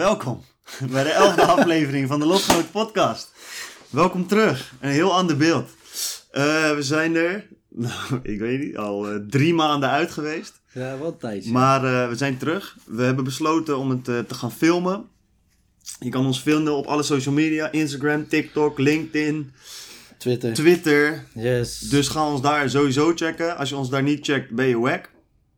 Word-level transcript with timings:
Welkom 0.00 0.44
bij 0.90 1.02
de 1.02 1.10
elfde 1.10 1.44
aflevering 1.56 2.08
van 2.08 2.20
de 2.20 2.26
Lotgenoot 2.26 2.70
podcast. 2.70 3.32
Welkom 3.90 4.26
terug. 4.26 4.72
Een 4.80 4.90
heel 4.90 5.14
ander 5.14 5.36
beeld. 5.36 5.68
Uh, 6.32 6.74
we 6.74 6.82
zijn 6.82 7.14
er, 7.14 7.46
nou, 7.68 8.20
ik 8.22 8.38
weet 8.38 8.60
niet, 8.60 8.76
al 8.76 9.12
uh, 9.12 9.20
drie 9.28 9.54
maanden 9.54 9.88
uit 9.88 10.10
geweest. 10.10 10.60
Ja, 10.72 10.96
wat 10.96 11.20
tijdje. 11.20 11.52
Maar 11.52 11.84
uh, 11.84 12.08
we 12.08 12.14
zijn 12.14 12.38
terug. 12.38 12.76
We 12.86 13.02
hebben 13.02 13.24
besloten 13.24 13.78
om 13.78 13.90
het 13.90 14.04
te 14.04 14.34
gaan 14.34 14.52
filmen. 14.52 15.08
Je 15.98 16.08
kan 16.08 16.26
ons 16.26 16.42
vinden 16.42 16.74
op 16.74 16.86
alle 16.86 17.02
social 17.02 17.34
media. 17.34 17.72
Instagram, 17.72 18.28
TikTok, 18.28 18.78
LinkedIn. 18.78 19.52
Twitter. 20.18 20.54
Twitter. 20.54 21.24
Yes. 21.34 21.78
Dus 21.78 22.08
ga 22.08 22.30
ons 22.30 22.40
daar 22.40 22.70
sowieso 22.70 23.12
checken. 23.14 23.56
Als 23.56 23.68
je 23.68 23.76
ons 23.76 23.90
daar 23.90 24.02
niet 24.02 24.26
checkt, 24.26 24.50
ben 24.50 24.66
je 24.66 24.78
wack. 24.78 25.10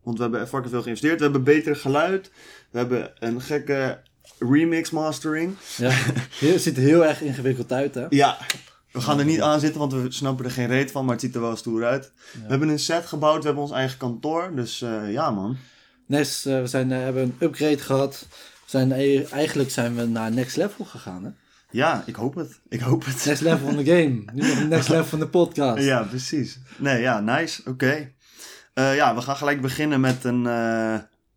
Want 0.02 0.16
we 0.16 0.22
hebben 0.22 0.48
fucking 0.48 0.70
veel 0.70 0.82
geïnvesteerd. 0.82 1.16
We 1.16 1.22
hebben 1.22 1.44
beter 1.44 1.76
geluid. 1.76 2.30
We 2.70 2.78
hebben 2.78 3.12
een 3.18 3.40
gekke 3.40 4.00
remix 4.50 4.90
mastering. 4.90 5.56
Ja, 5.76 5.90
het 5.90 6.62
ziet 6.62 6.76
er 6.76 6.82
heel 6.82 7.06
erg 7.06 7.20
ingewikkeld 7.20 7.72
uit, 7.72 7.94
hè? 7.94 8.06
Ja, 8.08 8.38
we 8.92 9.00
gaan 9.00 9.18
er 9.18 9.24
niet 9.24 9.40
aan 9.40 9.60
zitten, 9.60 9.80
want 9.80 9.92
we 9.92 10.10
snappen 10.10 10.44
er 10.44 10.50
geen 10.50 10.66
reet 10.66 10.90
van, 10.90 11.04
maar 11.04 11.12
het 11.12 11.22
ziet 11.22 11.34
er 11.34 11.40
wel 11.40 11.56
stoer 11.56 11.84
uit. 11.84 12.12
We 12.32 12.48
hebben 12.48 12.68
een 12.68 12.78
set 12.78 13.06
gebouwd, 13.06 13.38
we 13.38 13.44
hebben 13.44 13.62
ons 13.62 13.72
eigen 13.72 13.98
kantoor, 13.98 14.54
dus 14.54 14.80
uh, 14.80 15.12
ja 15.12 15.30
man. 15.30 15.56
Nes, 16.06 16.46
uh, 16.46 16.60
we 16.60 16.66
zijn, 16.66 16.90
uh, 16.90 16.98
hebben 16.98 17.22
een 17.22 17.36
upgrade 17.38 17.78
gehad. 17.78 18.26
We 18.30 18.78
zijn, 18.78 18.92
eigenlijk 19.30 19.70
zijn 19.70 19.94
we 19.94 20.04
naar 20.04 20.32
next 20.32 20.56
level 20.56 20.84
gegaan, 20.84 21.24
hè? 21.24 21.30
Ja, 21.70 22.02
ik 22.06 22.14
hoop 22.14 22.34
het. 22.34 22.60
Ik 22.68 22.80
hoop 22.80 23.04
het. 23.04 23.24
Next 23.24 23.40
level 23.40 23.66
van 23.66 23.76
de 23.76 23.84
game. 23.84 24.22
Nu 24.34 24.48
nog 24.48 24.68
next 24.68 24.88
level 24.88 25.04
van 25.04 25.18
de 25.18 25.28
podcast. 25.28 25.84
Ja, 25.84 26.02
precies. 26.02 26.58
Nee, 26.76 27.00
ja, 27.00 27.20
nice. 27.20 27.60
Oké. 27.60 27.70
Okay. 28.74 28.94
ja, 28.94 29.14
we 29.14 29.20
gaan 29.20 29.36
gelijk 29.36 29.60
beginnen 29.60 30.00
met 30.00 30.24
een 30.24 30.42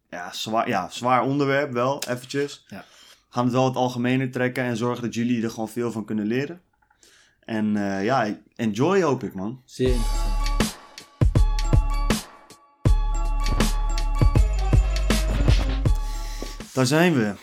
ja, 0.10 0.32
zwaar, 0.32 0.68
ja, 0.68 0.90
zwaar 0.90 1.24
onderwerp 1.24 1.72
wel, 1.72 2.04
eventjes. 2.08 2.66
Ja. 2.68 2.86
Gaan 3.36 3.44
het 3.44 3.54
wel 3.54 3.66
het 3.66 3.76
algemene 3.76 4.30
trekken 4.30 4.64
en 4.64 4.78
zorgen 4.78 5.04
dat 5.04 5.14
jullie 5.14 5.44
er 5.44 5.50
gewoon 5.50 5.70
veel 5.70 5.92
van 5.92 6.06
kunnen 6.06 6.26
leren. 6.26 6.62
En 7.40 7.76
uh, 7.76 8.04
ja, 8.04 8.38
enjoy 8.56 9.02
hoop 9.02 9.24
ik 9.24 9.34
man. 9.34 9.62
Zeer 9.66 9.88
interessant. 9.88 10.78
Daar 16.74 16.86
zijn 16.86 17.14
we. 17.14 17.34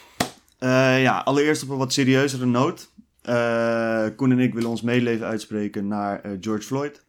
Uh, 0.60 1.02
ja, 1.02 1.18
allereerst 1.18 1.62
op 1.62 1.68
een 1.68 1.76
wat 1.76 1.92
serieuzere 1.92 2.46
noot. 2.46 2.90
Uh, 3.24 4.06
Koen 4.16 4.30
en 4.30 4.38
ik 4.38 4.54
willen 4.54 4.70
ons 4.70 4.82
meeleven 4.82 5.27
uitspreken 5.27 5.88
naar 5.88 6.20
George 6.40 6.66
Floyd. 6.66 7.04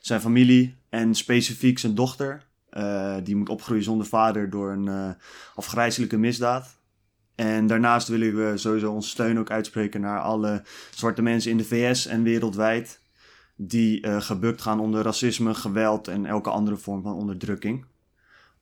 Zijn 0.00 0.20
familie 0.20 0.76
en 0.88 1.14
specifiek 1.14 1.78
zijn 1.78 1.94
dochter. 1.94 2.46
Die 3.22 3.36
moet 3.36 3.48
opgroeien 3.48 3.84
zonder 3.84 4.06
vader 4.06 4.50
door 4.50 4.70
een 4.70 5.16
afgrijzelijke 5.54 6.16
misdaad. 6.16 6.78
En 7.40 7.66
daarnaast 7.66 8.08
willen 8.08 8.36
we 8.36 8.58
sowieso 8.58 8.92
onze 8.92 9.08
steun 9.08 9.38
ook 9.38 9.50
uitspreken 9.50 10.00
naar 10.00 10.20
alle 10.20 10.62
zwarte 10.90 11.22
mensen 11.22 11.50
in 11.50 11.56
de 11.56 11.64
VS 11.64 12.06
en 12.06 12.22
wereldwijd. 12.22 13.00
Die 13.56 14.06
uh, 14.06 14.20
gebukt 14.20 14.62
gaan 14.62 14.80
onder 14.80 15.02
racisme, 15.02 15.54
geweld 15.54 16.08
en 16.08 16.26
elke 16.26 16.50
andere 16.50 16.76
vorm 16.76 17.02
van 17.02 17.14
onderdrukking. 17.14 17.84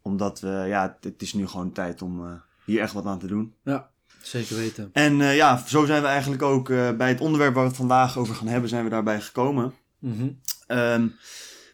Omdat 0.03 0.41
we, 0.41 0.65
ja, 0.67 0.97
het 1.01 1.23
is 1.23 1.33
nu 1.33 1.47
gewoon 1.47 1.73
tijd 1.73 2.03
om 2.03 2.43
hier 2.65 2.81
echt 2.81 2.93
wat 2.93 3.05
aan 3.05 3.19
te 3.19 3.27
doen. 3.27 3.55
Ja, 3.65 3.91
zeker 4.23 4.57
weten. 4.57 4.91
En 4.93 5.17
ja, 5.17 5.63
zo 5.67 5.85
zijn 5.85 6.03
we 6.03 6.09
eigenlijk 6.09 6.43
ook 6.43 6.69
bij 6.97 7.09
het 7.09 7.21
onderwerp 7.21 7.55
waar 7.55 7.63
we 7.63 7.69
het 7.69 7.79
vandaag 7.79 8.19
over 8.19 8.35
gaan 8.35 8.49
hebben, 8.49 8.69
zijn 8.69 8.85
we 8.85 8.91
daarbij 8.91 9.21
gekomen. 9.21 9.75
Mm 9.99 10.17
-hmm. 10.19 10.41
um, 10.79 11.15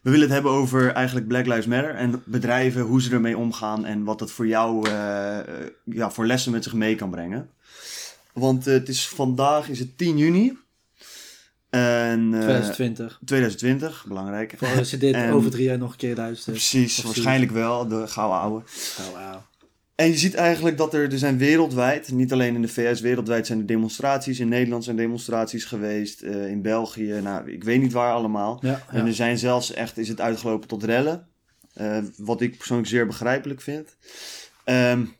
we 0.05 0.11
willen 0.11 0.25
het 0.25 0.33
hebben 0.33 0.51
over 0.51 0.91
eigenlijk 0.91 1.27
Black 1.27 1.45
Lives 1.45 1.65
Matter 1.65 1.95
en 1.95 2.21
bedrijven, 2.25 2.81
hoe 2.81 3.01
ze 3.01 3.11
ermee 3.11 3.37
omgaan 3.37 3.85
en 3.85 4.03
wat 4.03 4.19
het 4.19 4.31
voor 4.31 4.47
jou 4.47 4.89
uh, 4.89 5.37
ja, 5.83 6.11
voor 6.11 6.25
lessen 6.25 6.51
met 6.51 6.63
zich 6.63 6.73
mee 6.73 6.95
kan 6.95 7.09
brengen. 7.09 7.49
Want 8.33 8.67
uh, 8.67 8.73
het 8.73 8.89
is 8.89 9.07
vandaag 9.07 9.69
is 9.69 9.79
het 9.79 9.97
10 9.97 10.17
juni. 10.17 10.57
En, 11.69 12.29
2020. 12.29 13.19
2020, 13.25 14.05
belangrijk. 14.07 14.53
Voor 14.57 14.77
als 14.77 14.91
je 14.91 14.97
dit 14.97 15.13
en, 15.13 15.31
over 15.31 15.51
drie 15.51 15.65
jaar 15.65 15.77
nog 15.77 15.91
een 15.91 15.97
keer 15.97 16.15
luistert. 16.15 16.55
Precies, 16.55 17.01
waarschijnlijk 17.01 17.51
wel, 17.51 17.87
de 17.87 18.07
gouden 18.07 18.39
ouwe. 18.39 18.61
Gouden 18.65 19.21
ouwe. 19.21 19.41
En 19.95 20.07
je 20.07 20.17
ziet 20.17 20.33
eigenlijk 20.33 20.77
dat 20.77 20.93
er, 20.93 21.11
er 21.11 21.17
zijn 21.17 21.37
wereldwijd, 21.37 22.11
niet 22.11 22.33
alleen 22.33 22.55
in 22.55 22.61
de 22.61 22.67
VS, 22.67 23.01
wereldwijd 23.01 23.47
zijn 23.47 23.59
er 23.59 23.65
demonstraties. 23.65 24.39
In 24.39 24.47
Nederland 24.47 24.83
zijn 24.83 24.95
demonstraties 24.95 25.65
geweest, 25.65 26.23
uh, 26.23 26.47
in 26.47 26.61
België, 26.61 27.19
nou, 27.21 27.51
ik 27.51 27.63
weet 27.63 27.81
niet 27.81 27.93
waar 27.93 28.13
allemaal. 28.13 28.59
Ja, 28.61 28.69
ja. 28.69 28.83
En 28.89 29.05
er 29.05 29.13
zijn 29.13 29.37
zelfs 29.37 29.73
echt, 29.73 29.97
is 29.97 30.07
het 30.07 30.21
uitgelopen 30.21 30.67
tot 30.67 30.83
rellen. 30.83 31.27
Uh, 31.81 31.97
wat 32.17 32.41
ik 32.41 32.57
persoonlijk 32.57 32.89
zeer 32.89 33.07
begrijpelijk 33.07 33.61
vind. 33.61 33.95
Um, 34.65 35.15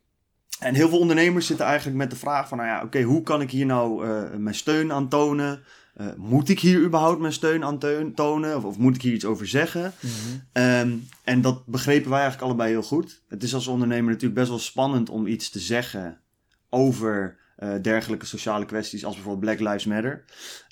en 0.59 0.75
heel 0.75 0.89
veel 0.89 0.99
ondernemers 0.99 1.47
zitten 1.47 1.65
eigenlijk 1.65 1.97
met 1.97 2.09
de 2.09 2.15
vraag 2.15 2.47
van, 2.47 2.57
nou 2.57 2.69
ja, 2.69 2.75
oké, 2.75 2.85
okay, 2.85 3.03
hoe 3.03 3.23
kan 3.23 3.41
ik 3.41 3.51
hier 3.51 3.65
nou 3.65 4.07
uh, 4.07 4.23
mijn 4.37 4.55
steun 4.55 4.91
aan 4.91 5.09
tonen? 5.09 5.63
Uh, 6.01 6.07
moet 6.17 6.49
ik 6.49 6.59
hier 6.59 6.79
überhaupt 6.79 7.19
mijn 7.19 7.33
steun 7.33 7.63
aan 7.63 7.79
tonen? 8.15 8.55
Of, 8.55 8.63
of, 8.63 8.77
moet 8.77 8.95
ik 8.95 9.01
hier 9.01 9.13
iets 9.13 9.25
over 9.25 9.47
zeggen? 9.47 9.93
Mm 9.99 10.09
-hmm. 10.09 10.63
um, 10.63 11.07
en 11.23 11.41
dat 11.41 11.65
begrepen 11.65 12.09
wij 12.09 12.19
eigenlijk 12.19 12.47
allebei 12.47 12.69
heel 12.71 12.83
goed. 12.83 13.21
Het 13.27 13.43
is 13.43 13.53
als 13.53 13.67
ondernemer 13.67 14.11
natuurlijk 14.11 14.39
best 14.39 14.49
wel 14.49 14.59
spannend 14.59 15.09
om 15.09 15.27
iets 15.27 15.49
te 15.49 15.59
zeggen 15.59 16.21
over 16.69 17.37
uh, 17.59 17.73
dergelijke 17.81 18.25
sociale 18.25 18.65
kwesties 18.65 19.05
als 19.05 19.15
bijvoorbeeld 19.15 19.57
Black 19.57 19.69
Lives 19.69 19.85
Matter. 19.85 20.23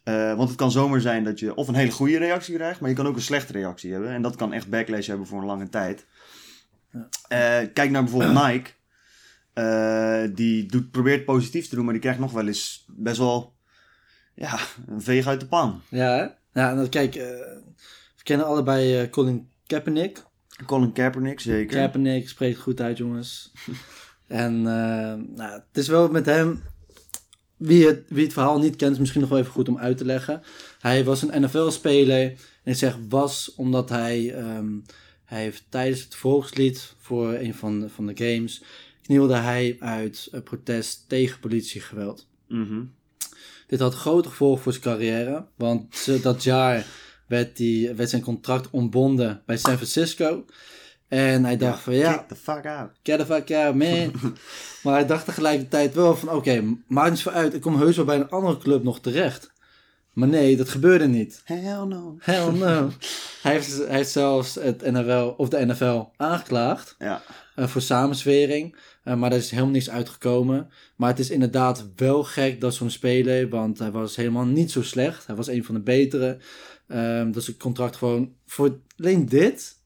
Uh, 0.05 0.35
want 0.35 0.49
het 0.49 0.57
kan 0.57 0.71
zomaar 0.71 1.01
zijn 1.01 1.23
dat 1.23 1.39
je 1.39 1.55
of 1.55 1.67
een 1.67 1.75
hele 1.75 1.91
goede 1.91 2.17
reactie 2.17 2.55
krijgt, 2.55 2.79
maar 2.79 2.89
je 2.89 2.95
kan 2.95 3.07
ook 3.07 3.15
een 3.15 3.21
slechte 3.21 3.53
reactie 3.53 3.91
hebben. 3.91 4.09
En 4.09 4.21
dat 4.21 4.35
kan 4.35 4.53
echt 4.53 4.69
backlash 4.69 5.07
hebben 5.07 5.27
voor 5.27 5.39
een 5.39 5.45
lange 5.45 5.69
tijd. 5.69 6.05
Kijk 7.73 7.89
naar 7.89 8.03
bijvoorbeeld 8.03 8.45
Nike. 8.45 8.69
die 10.33 10.65
doet, 10.65 10.91
probeert 10.91 11.25
positief 11.25 11.67
te 11.67 11.75
doen, 11.75 11.83
maar 11.83 11.93
die 11.93 12.01
krijgt 12.01 12.19
nog 12.19 12.31
wel 12.31 12.47
eens 12.47 12.85
best 12.87 13.17
wel 13.17 13.52
ja, 14.33 14.59
een 14.87 15.01
veeg 15.01 15.27
uit 15.27 15.39
de 15.39 15.47
pan. 15.47 15.81
Ja, 15.89 16.15
hè? 16.15 16.27
Ja, 16.61 16.73
nou, 16.73 16.89
kijk, 16.89 17.15
uh, 17.15 17.23
we 18.15 18.23
kennen 18.23 18.45
allebei 18.45 19.01
uh, 19.01 19.09
Colin 19.09 19.49
Kaepernick. 19.67 20.23
Colin 20.65 20.91
Kaepernick, 20.91 21.39
zeker. 21.39 21.77
Kaepernick 21.77 22.29
spreekt 22.29 22.59
goed 22.59 22.81
uit, 22.81 22.97
jongens. 22.97 23.51
en 24.27 24.53
uh, 24.57 25.13
nou, 25.35 25.51
het 25.51 25.77
is 25.77 25.87
wel 25.87 26.09
met 26.09 26.25
hem... 26.25 26.63
Wie 27.57 27.87
het, 27.87 28.03
wie 28.07 28.23
het 28.23 28.33
verhaal 28.33 28.59
niet 28.59 28.75
kent, 28.75 28.91
is 28.91 28.99
misschien 28.99 29.21
nog 29.21 29.29
wel 29.29 29.39
even 29.39 29.51
goed 29.51 29.69
om 29.69 29.77
uit 29.77 29.97
te 29.97 30.05
leggen. 30.05 30.41
Hij 30.79 31.03
was 31.03 31.21
een 31.21 31.41
NFL-speler. 31.41 32.21
En 32.63 32.71
ik 32.71 32.75
zeg 32.75 32.97
was 33.09 33.53
omdat 33.55 33.89
hij... 33.89 34.35
Um, 34.55 34.83
hij 35.25 35.41
heeft 35.41 35.65
tijdens 35.69 36.03
het 36.03 36.15
volkslied 36.15 36.93
voor 36.99 37.33
een 37.33 37.53
van 37.53 37.79
de, 37.79 37.89
van 37.89 38.05
de 38.05 38.13
games... 38.15 38.63
knielde 39.01 39.35
hij 39.35 39.75
uit 39.79 40.29
protest 40.43 41.09
tegen 41.09 41.39
politiegeweld. 41.39 42.27
Mm 42.47 42.67
-hmm. 42.67 42.93
Dit 43.73 43.81
had 43.81 43.93
grote 43.93 44.29
gevolgen 44.29 44.63
voor 44.63 44.71
zijn 44.71 44.83
carrière, 44.83 45.45
want 45.55 46.09
dat 46.23 46.43
jaar 46.43 46.85
werd, 47.27 47.57
die, 47.57 47.93
werd 47.93 48.09
zijn 48.09 48.21
contract 48.21 48.69
ontbonden 48.69 49.41
bij 49.45 49.57
San 49.57 49.75
Francisco. 49.75 50.45
En 51.07 51.45
hij 51.45 51.57
dacht 51.57 51.77
ja, 51.77 51.83
van 51.83 51.93
ja, 51.93 52.11
get 52.11 52.27
the 52.27 52.35
fuck 52.35 52.65
out. 52.65 52.91
Get 53.03 53.19
the 53.19 53.25
fuck 53.25 53.51
out, 53.51 53.75
man. 53.75 54.11
maar 54.83 54.93
hij 54.93 55.05
dacht 55.05 55.25
tegelijkertijd 55.25 55.93
wel 55.93 56.15
van 56.15 56.29
oké, 56.29 56.37
okay, 56.37 56.77
maakt 56.87 57.09
niet 57.09 57.27
uit, 57.27 57.53
ik 57.53 57.61
kom 57.61 57.77
heus 57.77 57.95
wel 57.95 58.05
bij 58.05 58.15
een 58.15 58.29
andere 58.29 58.57
club 58.57 58.83
nog 58.83 58.99
terecht. 58.99 59.51
Maar 60.11 60.27
nee, 60.27 60.57
dat 60.57 60.69
gebeurde 60.69 61.07
niet. 61.07 61.41
Hell 61.43 61.83
no. 61.85 62.15
Hell 62.19 62.51
no. 62.51 62.91
hij, 63.43 63.51
heeft, 63.51 63.77
hij 63.77 63.95
heeft 63.95 64.11
zelfs 64.11 64.55
het 64.55 64.91
NFL, 64.91 65.33
of 65.37 65.49
de 65.49 65.65
NFL 65.65 66.03
aangeklaagd 66.17 66.95
ja. 66.99 67.21
Uh, 67.55 67.67
voor 67.67 67.81
samenzwering. 67.81 68.75
Uh, 69.03 69.15
maar 69.15 69.29
daar 69.29 69.39
is 69.39 69.51
helemaal 69.51 69.71
niks 69.71 69.89
uitgekomen. 69.89 70.69
Maar 70.95 71.09
het 71.09 71.19
is 71.19 71.29
inderdaad 71.29 71.89
wel 71.95 72.23
gek 72.23 72.61
dat 72.61 72.73
zo'n 72.73 72.89
speler, 72.89 73.49
want 73.49 73.79
hij 73.79 73.91
was 73.91 74.15
helemaal 74.15 74.45
niet 74.45 74.71
zo 74.71 74.81
slecht. 74.83 75.27
Hij 75.27 75.35
was 75.35 75.47
een 75.47 75.63
van 75.63 75.75
de 75.75 75.81
betere. 75.81 76.37
Um, 76.87 77.31
dat 77.31 77.43
zijn 77.43 77.57
contract 77.57 77.95
gewoon 77.95 78.33
voor 78.45 78.79
alleen 78.97 79.25
dit, 79.25 79.81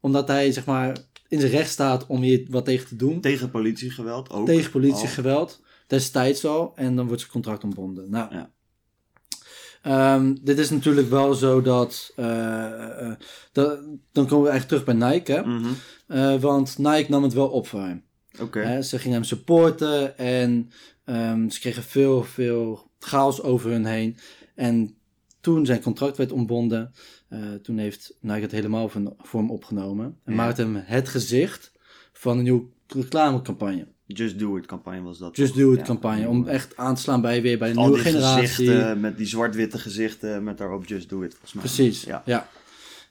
omdat 0.00 0.28
hij 0.28 0.52
zeg 0.52 0.64
maar 0.64 0.96
in 1.28 1.40
zijn 1.40 1.52
recht 1.52 1.70
staat 1.70 2.06
om 2.06 2.22
hier 2.22 2.46
wat 2.50 2.64
tegen 2.64 2.86
te 2.86 2.96
doen. 2.96 3.20
Tegen 3.20 3.50
politiegeweld 3.50 4.30
ook. 4.30 4.46
Tegen 4.46 4.70
politiegeweld. 4.70 5.62
Destijds 5.86 6.44
al. 6.44 6.72
En 6.76 6.96
dan 6.96 7.06
wordt 7.06 7.20
zijn 7.20 7.32
contract 7.32 7.64
ontbonden. 7.64 8.10
Nou, 8.10 8.34
ja. 8.34 8.52
Um, 9.86 10.38
dit 10.44 10.58
is 10.58 10.70
natuurlijk 10.70 11.08
wel 11.08 11.34
zo 11.34 11.60
dat, 11.60 12.12
uh, 12.16 12.26
uh, 12.26 13.12
dat. 13.52 13.80
Dan 14.12 14.26
komen 14.26 14.44
we 14.44 14.50
eigenlijk 14.50 14.68
terug 14.68 14.84
bij 14.84 15.10
Nike. 15.10 15.32
Hè? 15.32 15.42
Mm 15.42 15.62
-hmm. 15.62 15.74
uh, 16.06 16.40
want 16.40 16.78
Nike 16.78 17.06
nam 17.08 17.22
het 17.22 17.32
wel 17.32 17.48
op 17.48 17.66
voor 17.66 17.80
hem. 17.80 18.04
Okay. 18.40 18.82
Ze 18.82 18.98
gingen 18.98 19.16
hem 19.16 19.24
supporten 19.24 20.18
en 20.18 20.70
um, 21.04 21.50
ze 21.50 21.60
kregen 21.60 21.82
veel, 21.82 22.22
veel 22.22 22.90
chaos 22.98 23.42
over 23.42 23.70
hun 23.70 23.84
heen. 23.84 24.16
En 24.54 24.96
toen 25.40 25.66
zijn 25.66 25.82
contract 25.82 26.16
werd 26.16 26.32
ontbonden, 26.32 26.92
toen 27.62 27.78
heeft 27.78 28.16
Nike 28.20 28.40
het 28.40 28.50
helemaal 28.50 28.88
voor 29.18 29.40
hem 29.40 29.50
opgenomen. 29.50 30.04
En 30.24 30.32
Ja. 30.32 30.38
maakte 30.38 30.62
hem 30.62 30.76
het 30.76 31.08
gezicht 31.08 31.72
van 32.12 32.36
een 32.36 32.42
nieuwe 32.42 32.64
reclamecampagne. 32.86 33.91
Just 34.12 34.38
Do 34.38 34.56
It 34.56 34.66
campagne 34.66 35.02
was 35.02 35.18
dat. 35.18 35.36
Just 35.36 35.52
toch? 35.52 35.62
Do 35.62 35.72
It 35.72 35.78
Ja. 35.78 35.84
campagne. 35.84 36.28
Om 36.28 36.46
echt 36.48 36.76
aan 36.76 36.94
te 36.94 37.00
slaan 37.00 37.20
bij 37.20 37.42
weer 37.42 37.58
bij 37.58 37.74
Al 37.74 37.82
nieuwe 37.82 38.02
die 38.02 38.12
generatie. 38.12 38.46
gezichten 38.48 39.00
met 39.00 39.16
die 39.16 39.26
zwart-witte 39.26 39.78
gezichten 39.78 40.44
met 40.44 40.58
daarop 40.58 40.86
Just 40.86 41.08
Do 41.08 41.22
It 41.22 41.30
volgens 41.30 41.52
mij. 41.52 41.62
Precies, 41.62 42.02
Ja. 42.04 42.22
ja. 42.24 42.48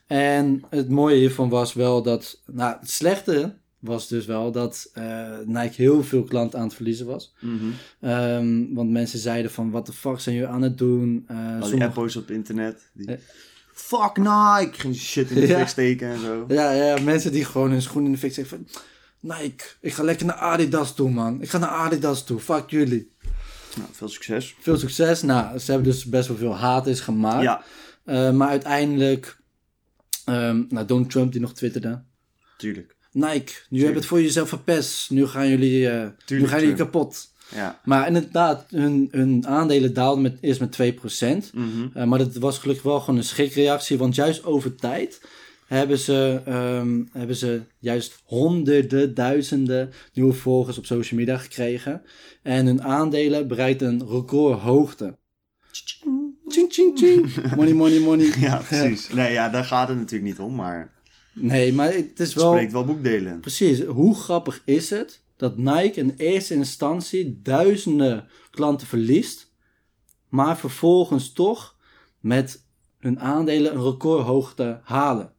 En 0.06 0.62
het 0.70 0.88
mooie 0.88 1.16
hiervan 1.16 1.48
was 1.48 1.72
wel 1.72 2.02
dat, 2.02 2.40
nou, 2.46 2.76
het 2.80 2.90
slechte 2.90 3.54
was 3.78 4.08
dus 4.08 4.26
wel 4.26 4.52
dat 4.52 4.90
eh, 4.94 5.38
Nike 5.46 5.74
heel 5.82 6.02
veel 6.04 6.22
klanten 6.22 6.58
aan 6.58 6.64
het 6.64 6.74
verliezen 6.74 7.06
was. 7.06 7.34
Mhm. 7.40 7.54
Ehm, 8.00 8.64
want 8.74 8.90
mensen 8.90 9.18
zeiden 9.18 9.50
van, 9.50 9.70
wat 9.70 9.86
de 9.86 9.92
fuck 9.92 10.20
zijn 10.20 10.34
jullie 10.34 10.50
aan 10.50 10.62
het 10.62 10.78
doen? 10.78 11.24
Eh, 11.26 11.36
Al 11.36 11.60
die 11.70 11.78
sommige- 11.78 12.18
op 12.18 12.30
internet. 12.30 12.90
Die... 12.92 13.06
Eh. 13.06 13.18
Fuck 13.74 14.16
Nike! 14.16 14.68
Ging 14.72 14.94
shit 14.94 15.30
in 15.30 15.40
de 15.40 15.46
Ja. 15.52 15.58
fik 15.58 15.68
steken 15.68 16.08
en 16.08 16.18
zo. 16.20 16.44
Ja, 16.48 16.72
ja, 16.72 17.00
mensen 17.02 17.32
die 17.32 17.44
gewoon 17.44 17.70
hun 17.70 17.82
schoen 17.82 18.04
in 18.04 18.12
de 18.12 18.18
fik 18.18 18.32
zeggen 18.34 18.56
van... 18.58 18.82
Nike, 19.22 19.64
ik 19.80 19.92
ga 19.92 20.02
lekker 20.02 20.26
naar 20.26 20.36
Adidas 20.36 20.94
toe, 20.94 21.10
man. 21.10 21.42
Ik 21.42 21.50
ga 21.50 21.58
naar 21.58 21.68
Adidas 21.68 22.24
toe, 22.24 22.40
fuck 22.40 22.70
jullie. 22.70 23.10
Nou, 23.76 23.88
veel 23.92 24.08
succes. 24.08 24.54
Veel 24.60 24.76
succes. 24.78 25.22
Nou, 25.22 25.58
ze 25.58 25.70
hebben 25.72 25.90
dus 25.90 26.04
best 26.04 26.28
wel 26.28 26.36
veel 26.36 26.56
haters 26.56 27.00
gemaakt. 27.00 27.42
Ja, 27.42 27.62
Eh, 28.04 28.30
maar 28.30 28.48
uiteindelijk... 28.48 29.38
ehm 30.24 30.62
nou, 30.68 30.86
Donald 30.86 31.10
Trump 31.10 31.32
die 31.32 31.40
nog 31.40 31.52
twitterde... 31.54 32.02
tuurlijk. 32.56 32.96
Nike, 33.12 33.52
nu 33.68 33.80
heb 33.80 33.88
je 33.88 33.94
het 33.94 34.06
voor 34.06 34.22
jezelf 34.22 34.48
verpest. 34.48 35.10
Nu 35.10 35.26
gaan 35.26 35.48
jullie, 35.48 35.88
eh, 35.88 36.06
nu 36.26 36.48
gaan 36.48 36.60
jullie 36.60 36.74
kapot. 36.74 37.30
Ja. 37.54 37.80
Maar 37.84 38.06
inderdaad, 38.06 38.64
hun, 38.70 39.08
hun 39.10 39.46
aandelen 39.46 39.94
daalden 39.94 40.22
met, 40.22 40.38
eerst 40.40 40.60
met 40.60 40.72
2%. 40.72 41.52
Mhm. 41.52 41.86
Eh, 41.94 42.04
maar 42.04 42.18
dat 42.18 42.34
was 42.34 42.58
gelukkig 42.58 42.84
wel 42.84 43.00
gewoon 43.00 43.16
een 43.16 43.24
schrikreactie. 43.24 43.98
Want 43.98 44.14
juist 44.14 44.44
over 44.44 44.74
tijd 44.74 45.20
hebben 45.76 45.98
ze, 45.98 46.42
ehm, 46.44 47.02
hebben 47.12 47.36
ze 47.36 47.62
juist 47.78 48.20
honderden, 48.24 49.14
duizenden 49.14 49.90
nieuwe 50.12 50.32
volgers 50.32 50.78
op 50.78 50.86
social 50.86 51.20
media 51.20 51.36
gekregen. 51.38 52.02
En 52.42 52.66
hun 52.66 52.82
aandelen 52.82 53.48
bereikten 53.48 53.88
een 53.88 54.08
recordhoogte. 54.08 55.18
Ching. 56.48 57.34
Money, 57.56 57.72
money, 57.72 57.98
money. 57.98 58.32
Ja, 58.38 58.56
precies. 58.56 59.08
Nee, 59.12 59.32
ja, 59.32 59.48
daar 59.48 59.64
gaat 59.64 59.88
het 59.88 59.96
natuurlijk 59.96 60.30
niet 60.30 60.38
om, 60.38 60.54
maar 60.54 60.92
Nee, 61.32 61.72
maar 61.72 61.92
het 61.92 62.20
is 62.20 62.28
het 62.28 62.42
wel... 62.42 62.52
spreekt 62.52 62.72
wel 62.72 62.84
boekdelen. 62.84 63.40
Precies, 63.40 63.82
hoe 63.82 64.14
grappig 64.14 64.62
is 64.64 64.90
het 64.90 65.22
dat 65.36 65.56
Nike 65.56 66.00
in 66.00 66.14
eerste 66.16 66.54
instantie 66.54 67.40
duizenden 67.42 68.28
klanten 68.50 68.86
verliest, 68.86 69.52
maar 70.28 70.58
vervolgens 70.58 71.32
toch 71.32 71.76
met 72.20 72.66
hun 72.98 73.20
aandelen 73.20 73.74
een 73.74 73.82
recordhoogte 73.82 74.80
halen. 74.82 75.31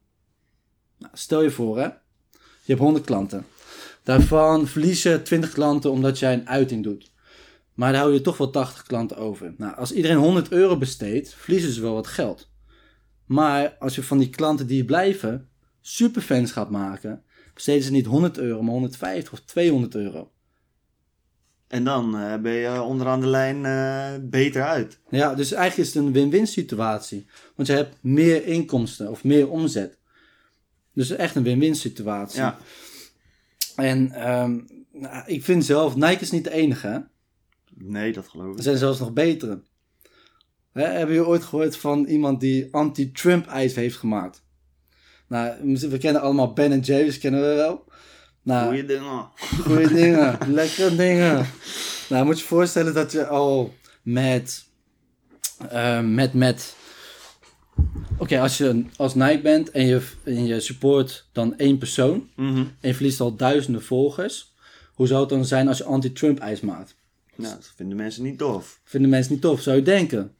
Nou, 1.04 1.16
stel 1.16 1.42
je 1.42 1.50
voor, 1.50 1.78
hè, 1.78 1.84
je 2.62 2.72
hebt 2.72 2.80
100 2.80 3.04
klanten. 3.04 3.46
Daarvan 4.02 4.66
verliezen 4.66 5.24
20 5.24 5.52
klanten 5.52 5.90
omdat 5.90 6.18
jij 6.18 6.32
een 6.32 6.48
uiting 6.48 6.82
doet. 6.82 7.12
Maar 7.74 7.92
dan 7.92 8.00
hou 8.00 8.12
je 8.12 8.20
toch 8.20 8.36
wel 8.36 8.50
80 8.50 8.82
klanten 8.82 9.16
over. 9.16 9.54
Nou, 9.56 9.76
als 9.76 9.92
iedereen 9.92 10.16
100 10.16 10.50
euro 10.50 10.76
besteedt, 10.76 11.34
verliezen 11.34 11.72
ze 11.72 11.80
wel 11.80 11.94
wat 11.94 12.06
geld. 12.06 12.50
Maar 13.24 13.76
als 13.78 13.94
je 13.94 14.02
van 14.02 14.18
die 14.18 14.30
klanten 14.30 14.66
die 14.66 14.84
blijven, 14.84 15.48
superfans 15.80 16.52
gaat 16.52 16.70
maken, 16.70 17.22
besteden 17.54 17.82
ze 17.82 17.90
niet 17.90 18.06
100 18.06 18.38
euro, 18.38 18.62
maar 18.62 18.72
150 18.72 19.32
of 19.32 19.40
200 19.40 19.94
euro. 19.94 20.32
En 21.68 21.84
dan 21.84 22.16
eh, 22.18 22.36
ben 22.36 22.52
je 22.52 22.82
onderaan 22.82 23.20
de 23.20 23.26
lijn 23.26 23.64
eh, 23.64 24.28
beter 24.28 24.62
uit. 24.62 25.00
Ja, 25.08 25.34
dus 25.34 25.52
eigenlijk 25.52 25.88
is 25.88 25.94
het 25.94 26.04
een 26.04 26.12
win-win 26.12 26.46
situatie. 26.46 27.26
Want 27.54 27.68
je 27.68 27.74
hebt 27.74 27.96
meer 28.00 28.46
inkomsten 28.46 29.10
of 29.10 29.24
meer 29.24 29.48
omzet. 29.48 29.98
Dus 30.94 31.10
echt 31.10 31.34
een 31.34 31.42
win-win 31.42 31.74
situatie. 31.74 32.40
Ja. 32.40 32.58
En 33.76 34.12
ehm, 34.12 34.60
nou, 34.92 35.22
ik 35.26 35.44
vind 35.44 35.64
zelf, 35.64 35.96
Nike 35.96 36.20
is 36.20 36.30
niet 36.30 36.44
de 36.44 36.52
enige. 36.52 36.86
Hè? 36.86 36.98
Nee, 37.74 38.12
dat 38.12 38.28
geloof 38.28 38.52
Er 38.52 38.56
ik. 38.56 38.62
zijn 38.62 38.76
zelfs 38.76 38.98
nog 38.98 39.12
betere. 39.12 39.62
Hè, 40.72 40.82
hebben 40.82 41.14
jullie 41.14 41.30
ooit 41.30 41.44
gehoord 41.44 41.76
van 41.76 42.04
iemand 42.04 42.40
die 42.40 42.68
anti-Trump 42.70 43.46
ijs 43.46 43.74
heeft 43.74 43.96
gemaakt? 43.96 44.42
Nou, 45.28 45.76
we 45.88 45.98
kennen 45.98 46.22
allemaal 46.22 46.52
Ben 46.52 46.80
Jerry's, 46.80 47.18
kennen 47.18 47.40
we 47.40 47.54
wel. 47.54 47.84
Nou, 48.42 48.66
Goeie 48.66 48.84
dingen. 48.84 49.28
Goeie 49.62 49.88
dingen, 49.88 50.38
lekkere 50.54 50.96
dingen. 50.96 51.46
Nou, 52.08 52.24
moet 52.24 52.38
je 52.38 52.42
je 52.42 52.48
voorstellen 52.48 52.94
dat 52.94 53.12
je 53.12 53.26
al 53.26 53.74
met, 54.02 54.64
eh, 55.68 56.00
met, 56.00 56.34
met, 56.34 56.76
oké, 58.18 58.40
als 58.40 58.58
je 58.58 58.84
als 58.96 59.14
Nike 59.14 59.40
bent 59.42 59.70
en 59.70 59.86
je, 59.86 60.00
en 60.22 60.46
je 60.46 60.60
support 60.60 61.26
dan 61.32 61.58
één 61.58 61.78
persoon 61.78 62.28
Mhm. 62.36 62.56
en 62.58 62.88
je 62.88 62.94
verliest 62.94 63.20
al 63.20 63.36
duizenden 63.36 63.82
volgers, 63.82 64.54
hoe 64.94 65.06
zou 65.06 65.20
het 65.20 65.28
dan 65.28 65.44
zijn 65.44 65.68
als 65.68 65.78
je 65.78 65.84
anti-Trump 65.84 66.38
ijs 66.38 66.60
maakt? 66.60 66.96
Nou, 67.36 67.54
dat 67.54 67.72
vinden 67.76 67.96
mensen 67.96 68.22
niet 68.22 68.38
tof. 68.38 68.80
Vinden 68.84 69.10
mensen 69.10 69.32
niet 69.32 69.40
tof, 69.42 69.60
zou 69.60 69.76
je 69.76 69.82
denken. 69.82 70.32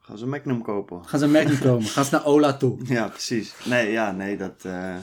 Gaan 0.00 0.18
ze 0.18 0.24
een 0.24 0.30
Magnum 0.30 0.62
kopen? 0.62 1.04
Gaan 1.04 1.18
ze 1.18 1.24
een 1.38 1.48
niet 1.48 1.58
komen, 1.68 1.84
gaan 1.88 2.04
ze 2.04 2.10
naar 2.14 2.26
Ola 2.26 2.56
toe. 2.56 2.78
Ja, 2.84 3.08
precies. 3.08 3.52
Nee, 3.64 3.90
ja, 3.90 4.12
nee, 4.12 4.36
dat 4.36 4.54
eh, 4.62 4.96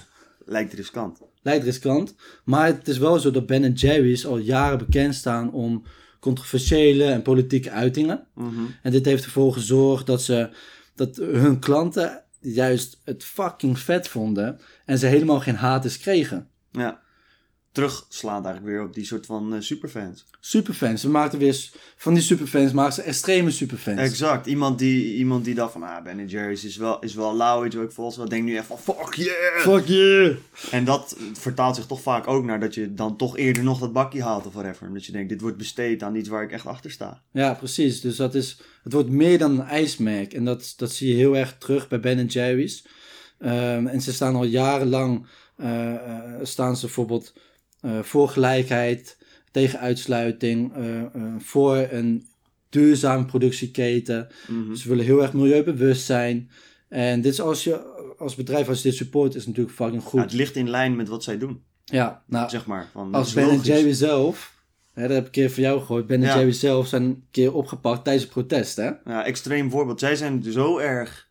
lijkt 0.45 0.73
riskant. 0.73 1.19
Lijkt 1.41 1.63
riskant. 1.65 2.15
Maar 2.43 2.65
het 2.67 2.87
is 2.87 2.97
wel 2.97 3.19
zo 3.19 3.31
dat 3.31 3.45
Ben 3.45 3.71
Jerry's 3.73 4.25
al 4.25 4.37
jaren 4.37 4.77
bekend 4.77 5.15
staan 5.15 5.51
om 5.51 5.83
controversiële 6.19 7.03
en 7.03 7.21
politieke 7.21 7.69
uitingen. 7.69 8.27
Mhm. 8.33 8.61
En 8.81 8.91
dit 8.91 9.05
heeft 9.05 9.23
ervoor 9.25 9.53
gezorgd 9.53 10.05
dat, 10.05 10.21
ze, 10.21 10.49
dat 10.95 11.15
hun 11.15 11.59
klanten 11.59 12.23
juist 12.39 13.01
het 13.03 13.23
fucking 13.23 13.79
vet 13.79 14.07
vonden. 14.07 14.59
En 14.85 14.97
ze 14.97 15.05
helemaal 15.05 15.39
geen 15.39 15.55
haters 15.55 15.97
kregen. 15.97 16.47
Ja. 16.71 17.03
Terugslaand 17.75 18.45
eigenlijk 18.45 18.75
weer 18.75 18.85
op 18.85 18.93
die 18.93 19.05
soort 19.05 19.25
van 19.25 19.53
eh, 19.53 19.61
superfans. 19.61 20.25
Superfans. 20.39 21.01
Ze 21.01 21.09
maakten 21.09 21.39
weer 21.39 21.69
van 21.97 22.13
die 22.13 22.23
superfans 22.23 22.71
maakten 22.71 23.03
ze 23.03 23.09
extreme 23.09 23.51
superfans. 23.51 23.99
Exact. 23.99 24.45
Iemand 24.45 24.79
die, 24.79 25.15
iemand 25.15 25.45
die 25.45 25.55
dacht 25.55 25.71
van, 25.71 25.83
ah, 25.83 26.03
Ben 26.03 26.27
Jerry's 26.27 26.63
is 26.63 26.77
wel, 26.77 26.99
is 26.99 27.13
wel 27.13 27.35
lauw, 27.35 27.63
je 27.63 27.77
wat 27.77 27.85
ik 27.85 27.91
volgens 27.91 28.17
wel. 28.17 28.29
Denk 28.29 28.43
nu 28.43 28.55
echt 28.55 28.65
van, 28.65 28.77
fuck 28.77 29.13
yeah! 29.13 29.59
Fuck 29.59 29.87
you! 29.87 30.37
En 30.71 30.85
dat 30.85 31.17
vertaalt 31.33 31.75
zich 31.75 31.85
toch 31.85 32.01
vaak 32.01 32.27
ook 32.27 32.45
naar 32.45 32.59
dat 32.59 32.73
je 32.73 32.93
dan 32.93 33.17
toch 33.17 33.37
eerder 33.37 33.63
nog 33.63 33.79
dat 33.79 33.93
bakje 33.93 34.21
haalt 34.21 34.45
of 34.45 34.53
whatever. 34.53 34.87
Omdat 34.87 35.05
je 35.05 35.11
denkt, 35.11 35.29
dit 35.29 35.41
wordt 35.41 35.57
besteed 35.57 36.03
aan 36.03 36.15
iets 36.15 36.29
waar 36.29 36.43
ik 36.43 36.51
echt 36.51 36.65
achter 36.65 36.91
sta. 36.91 37.21
Ja, 37.31 37.53
precies. 37.53 38.01
Dus 38.01 38.15
dat 38.15 38.35
is, 38.35 38.57
het 38.83 38.93
wordt 38.93 39.09
meer 39.09 39.37
dan 39.37 39.51
een 39.51 39.67
ijsmerk. 39.67 40.33
En 40.33 40.45
dat, 40.45 40.73
dat 40.77 40.91
zie 40.91 41.09
je 41.09 41.15
heel 41.15 41.37
erg 41.37 41.55
terug 41.57 41.87
bij 41.87 41.99
Ben 41.99 42.25
Jerry's. 42.25 42.85
Ehm, 43.39 43.87
en 43.87 44.01
ze 44.01 44.13
staan 44.13 44.35
al 44.35 44.45
jarenlang, 44.45 45.27
eh, 45.55 45.93
eh, 45.93 46.39
staan 46.43 46.75
ze 46.75 46.85
bijvoorbeeld 46.85 47.33
voor 48.01 48.29
gelijkheid, 48.29 49.17
tegen 49.55 49.79
uitsluiting, 49.79 50.75
eh, 50.75 51.01
eh, 51.01 51.09
voor 51.37 51.87
een 51.91 52.27
duurzame 52.69 53.25
productieketen. 53.25 54.27
Mhm. 54.47 54.75
Ze 54.75 54.89
willen 54.89 55.05
heel 55.05 55.21
erg 55.21 55.33
milieubewust 55.33 56.05
zijn. 56.05 56.49
En 56.89 57.21
dit 57.21 57.31
is 57.31 57.41
als 57.41 57.63
je 57.63 57.93
als 58.17 58.35
bedrijf, 58.35 58.67
als 58.67 58.81
je 58.81 58.89
dit 58.89 58.97
support, 58.97 59.35
is 59.35 59.45
natuurlijk 59.45 59.75
fucking 59.75 60.01
Ja, 60.03 60.09
goed. 60.09 60.19
het 60.21 60.33
ligt 60.33 60.55
in 60.55 60.69
lijn 60.69 60.95
met 60.95 61.07
wat 61.07 61.23
zij 61.23 61.37
doen, 61.37 61.63
Ja, 61.85 62.23
nou, 62.27 62.49
zeg 62.49 62.65
maar. 62.65 62.87
Van, 62.91 63.13
als 63.13 63.33
Ben. 63.33 63.59
Jerry 63.59 63.93
zelf, 63.93 64.53
hè, 64.93 65.01
dat 65.01 65.11
heb 65.11 65.19
ik 65.19 65.25
een 65.25 65.31
keer 65.31 65.51
van 65.51 65.63
jou 65.63 65.79
gehoord, 65.79 66.07
Ben 66.07 66.21
Ja. 66.21 66.35
Jerry 66.37 66.51
zelf 66.51 66.87
zijn 66.87 67.03
een 67.03 67.23
keer 67.31 67.53
opgepakt 67.53 68.03
tijdens 68.03 68.25
een 68.25 68.31
protest, 68.31 68.75
hè? 68.75 68.91
Ja, 69.05 69.25
extreem 69.25 69.71
voorbeeld. 69.71 69.99
Zij 69.99 70.15
zijn 70.15 70.43
zo 70.43 70.77
erg. 70.77 71.24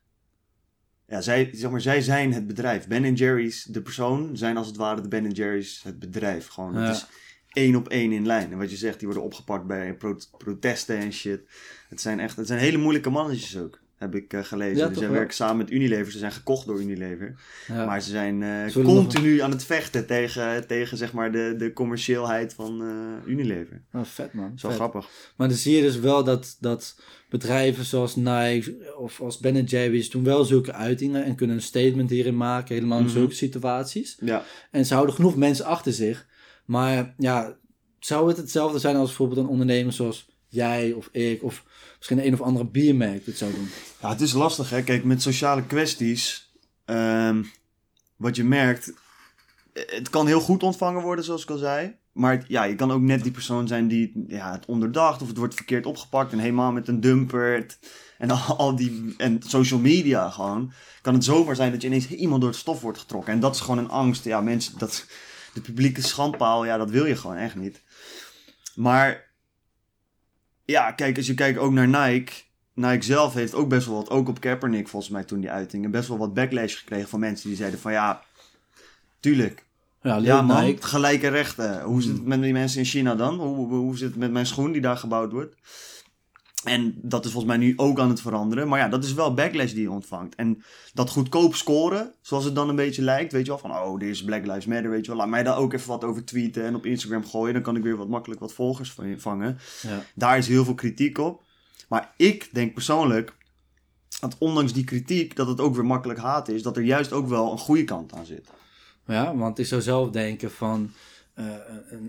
Ja, 1.14 1.20
zij, 1.20 1.50
zeg 1.52 1.70
maar, 1.70 1.80
zij 1.80 2.00
zijn 2.00 2.32
het 2.32 2.46
bedrijf. 2.46 2.86
Ben 2.86 3.14
Jerry's, 3.14 3.62
de 3.64 3.82
persoon, 3.82 4.36
zijn 4.36 4.56
als 4.56 4.66
het 4.66 4.76
ware 4.76 5.00
de 5.00 5.08
Ben 5.08 5.30
Jerry's 5.30 5.80
het 5.82 5.98
bedrijf. 5.98 6.46
Gewoon, 6.46 6.72
Ja. 6.72 6.80
het 6.80 6.96
is 6.96 7.06
één 7.52 7.76
op 7.76 7.88
één 7.88 8.12
in 8.12 8.26
lijn. 8.26 8.52
En 8.52 8.58
wat 8.58 8.70
je 8.70 8.76
zegt, 8.76 8.98
die 8.98 9.06
worden 9.06 9.24
opgepakt 9.26 9.66
bij 9.66 9.94
pro- 9.94 10.18
protesten 10.38 10.96
en 10.98 11.12
shit. 11.12 11.40
Het 11.88 12.00
zijn 12.00 12.20
echt, 12.20 12.36
het 12.36 12.46
zijn 12.46 12.58
hele 12.60 12.78
moeilijke 12.78 13.10
mannetjes 13.10 13.58
ook. 13.58 13.80
Heb 14.04 14.14
ik 14.14 14.32
eh, 14.32 14.44
gelezen. 14.44 14.88
Ja, 14.88 14.94
Ze 14.94 15.08
werken 15.08 15.34
samen 15.34 15.56
met 15.56 15.70
Unilever. 15.70 16.12
Ze 16.12 16.18
zijn 16.18 16.32
gekocht 16.32 16.66
door 16.66 16.80
Unilever. 16.80 17.34
Ja. 17.68 17.84
Maar 17.86 18.00
ze 18.02 18.10
zijn 18.10 18.42
eh, 18.42 18.72
continu 18.84 19.40
aan 19.40 19.50
het 19.50 19.64
vechten 19.64 20.06
tegen, 20.06 20.66
tegen 20.66 20.96
zeg 20.96 21.12
maar, 21.12 21.32
de, 21.32 21.54
de 21.58 21.72
commercieelheid 21.72 22.54
van 22.54 22.82
eh, 22.82 23.30
Unilever. 23.32 23.82
Oh, 23.92 24.04
vet 24.04 24.32
man. 24.32 24.52
Vet. 24.56 24.72
grappig. 24.74 25.08
Maar 25.36 25.48
dan 25.48 25.56
zie 25.56 25.76
je 25.76 25.82
dus 25.82 25.98
wel 25.98 26.24
dat, 26.24 26.56
dat 26.60 27.00
bedrijven 27.28 27.84
zoals 27.84 28.16
Nike 28.16 28.94
of 28.98 29.20
als 29.20 29.38
Ben 29.38 29.64
Jerry's 29.64 30.10
doen 30.10 30.24
wel 30.24 30.44
zulke 30.44 30.72
uitingen 30.72 31.24
en 31.24 31.34
kunnen 31.34 31.56
een 31.56 31.62
statement 31.62 32.10
hierin 32.10 32.36
maken, 32.36 32.74
helemaal 32.74 32.98
in 32.98 33.04
Mhm. 33.04 33.12
zulke 33.14 33.34
situaties. 33.34 34.16
Ja, 34.20 34.44
En 34.70 34.86
ze 34.86 34.94
houden 34.94 35.14
genoeg 35.14 35.36
mensen 35.36 35.64
achter 35.64 35.92
zich. 35.92 36.26
Maar 36.64 37.14
ja, 37.18 37.56
zou 37.98 38.28
het 38.28 38.36
hetzelfde 38.36 38.78
zijn 38.78 38.96
als 38.96 39.06
bijvoorbeeld 39.08 39.40
een 39.40 39.46
ondernemer 39.52 39.92
zoals 39.92 40.32
jij 40.54 40.92
of 40.92 41.08
ik 41.12 41.42
of 41.42 41.64
misschien 41.96 42.26
een 42.26 42.32
of 42.32 42.40
andere 42.40 42.66
biermerk 42.66 43.24
dit 43.24 43.38
zou 43.38 43.52
doen? 43.52 43.68
Ja, 44.00 44.08
het 44.08 44.20
is 44.20 44.32
lastig 44.32 44.70
hè. 44.70 44.82
Kijk, 44.82 45.04
met 45.04 45.22
sociale 45.22 45.66
kwesties, 45.66 46.52
ehm, 46.84 47.42
wat 48.16 48.36
je 48.36 48.44
merkt, 48.44 48.92
het 49.72 50.10
kan 50.10 50.26
heel 50.26 50.40
goed 50.40 50.62
ontvangen 50.62 51.02
worden, 51.02 51.24
zoals 51.24 51.42
ik 51.42 51.50
al 51.50 51.56
zei. 51.56 51.96
Maar 52.12 52.44
ja, 52.48 52.64
je 52.64 52.74
kan 52.74 52.92
ook 52.92 53.00
net 53.00 53.22
die 53.22 53.32
persoon 53.32 53.68
zijn 53.68 53.88
die 53.88 54.24
ja, 54.28 54.52
het 54.52 54.66
onderdacht 54.66 55.22
of 55.22 55.28
het 55.28 55.36
wordt 55.36 55.54
verkeerd 55.54 55.86
opgepakt 55.86 56.32
en 56.32 56.38
helemaal 56.38 56.72
met 56.72 56.88
een 56.88 57.00
dumper 57.00 57.66
en 58.18 58.30
al, 58.30 58.56
al 58.56 58.76
die 58.76 59.14
en 59.16 59.42
social 59.46 59.80
media 59.80 60.30
gewoon. 60.30 60.72
Kan 61.02 61.14
het 61.14 61.24
zomaar 61.24 61.56
zijn 61.56 61.72
dat 61.72 61.82
je 61.82 61.88
ineens 61.88 62.08
iemand 62.08 62.40
door 62.40 62.50
het 62.50 62.58
stof 62.58 62.80
wordt 62.80 62.98
getrokken. 62.98 63.32
En 63.32 63.40
dat 63.40 63.54
is 63.54 63.60
gewoon 63.60 63.78
een 63.78 63.90
angst. 63.90 64.24
Ja, 64.24 64.40
mensen, 64.40 64.78
dat, 64.78 65.06
de 65.54 65.60
publieke 65.60 66.02
schandpaal, 66.02 66.64
ja, 66.64 66.76
dat 66.76 66.90
wil 66.90 67.06
je 67.06 67.16
gewoon 67.16 67.36
echt 67.36 67.56
niet. 67.56 67.82
Maar 68.74 69.33
ja, 70.64 70.92
kijk, 70.92 71.16
als 71.16 71.26
je 71.26 71.34
kijkt 71.34 71.58
ook 71.58 71.72
naar 71.72 71.88
Nike. 71.88 72.32
Nike 72.74 73.04
zelf 73.04 73.34
heeft 73.34 73.54
ook 73.54 73.68
best 73.68 73.86
wel 73.86 73.96
wat, 73.96 74.10
ook 74.10 74.28
op 74.28 74.40
Kaepernick 74.40 74.88
volgens 74.88 75.12
mij 75.12 75.24
toen 75.24 75.40
die 75.40 75.50
uitingen, 75.50 75.90
best 75.90 76.08
wel 76.08 76.18
wat 76.18 76.34
backlash 76.34 76.78
gekregen 76.78 77.08
van 77.08 77.20
mensen 77.20 77.48
die 77.48 77.56
zeiden 77.56 77.80
van 77.80 77.92
ja, 77.92 78.22
tuurlijk, 79.20 79.64
Ja, 80.02 80.16
Ja, 80.16 80.42
man, 80.42 80.64
Nike. 80.64 80.82
gelijke 80.86 81.28
rechten. 81.28 81.82
Hoe 81.82 82.00
zit 82.02 82.10
Hmm. 82.10 82.18
het 82.18 82.28
met 82.28 82.42
die 82.42 82.52
mensen 82.52 82.78
in 82.78 82.84
China 82.84 83.14
dan? 83.14 83.38
Hoe, 83.40 83.56
hoe, 83.56 83.74
hoe 83.74 83.96
zit 83.96 84.08
het 84.08 84.18
met 84.18 84.32
mijn 84.32 84.46
schoen 84.46 84.72
die 84.72 84.80
daar 84.80 84.96
gebouwd 84.96 85.32
wordt? 85.32 85.54
En 86.64 86.94
dat 87.02 87.24
is 87.24 87.32
volgens 87.32 87.56
mij 87.56 87.66
nu 87.66 87.72
ook 87.76 87.98
aan 87.98 88.08
het 88.08 88.20
veranderen. 88.20 88.68
Maar 88.68 88.78
ja, 88.78 88.88
dat 88.88 89.04
is 89.04 89.14
wel 89.14 89.34
backlash 89.34 89.72
die 89.72 89.82
je 89.82 89.90
ontvangt. 89.90 90.34
En 90.34 90.62
dat 90.92 91.10
goedkoop 91.10 91.54
scoren, 91.54 92.12
zoals 92.20 92.44
het 92.44 92.54
dan 92.54 92.68
een 92.68 92.76
beetje 92.76 93.02
lijkt. 93.02 93.32
Weet 93.32 93.44
je 93.44 93.50
wel, 93.50 93.58
van 93.58 93.70
oh, 93.70 93.98
dit 93.98 94.08
is 94.08 94.24
Black 94.24 94.46
Lives 94.46 94.66
Matter, 94.66 94.90
weet 94.90 95.04
je 95.04 95.10
wel. 95.10 95.20
Laat 95.20 95.28
mij 95.28 95.42
daar 95.42 95.56
ook 95.56 95.72
even 95.72 95.88
wat 95.88 96.04
over 96.04 96.24
tweeten 96.24 96.64
en 96.64 96.74
op 96.74 96.86
Instagram 96.86 97.26
gooien. 97.26 97.54
Dan 97.54 97.62
kan 97.62 97.76
ik 97.76 97.82
weer 97.82 97.96
wat 97.96 98.08
makkelijk 98.08 98.40
wat 98.40 98.52
volgers 98.52 98.92
van 98.92 99.08
je 99.08 99.20
vangen. 99.20 99.58
Ja. 99.82 100.02
Daar 100.14 100.38
is 100.38 100.48
heel 100.48 100.64
veel 100.64 100.74
kritiek 100.74 101.18
op. 101.18 101.42
Maar 101.88 102.12
ik 102.16 102.48
denk 102.52 102.74
persoonlijk, 102.74 103.34
dat 104.20 104.36
ondanks 104.38 104.72
die 104.72 104.84
kritiek, 104.84 105.36
dat 105.36 105.46
het 105.46 105.60
ook 105.60 105.74
weer 105.74 105.86
makkelijk 105.86 106.18
haat 106.18 106.48
is. 106.48 106.62
Dat 106.62 106.76
er 106.76 106.82
juist 106.82 107.12
ook 107.12 107.28
wel 107.28 107.52
een 107.52 107.58
goede 107.58 107.84
kant 107.84 108.12
aan 108.12 108.26
zit. 108.26 108.48
ja, 109.06 109.36
want 109.36 109.58
ik 109.58 109.66
zou 109.66 109.82
zelf 109.82 110.10
denken 110.10 110.50
van 110.50 110.90
eh, 111.34 111.46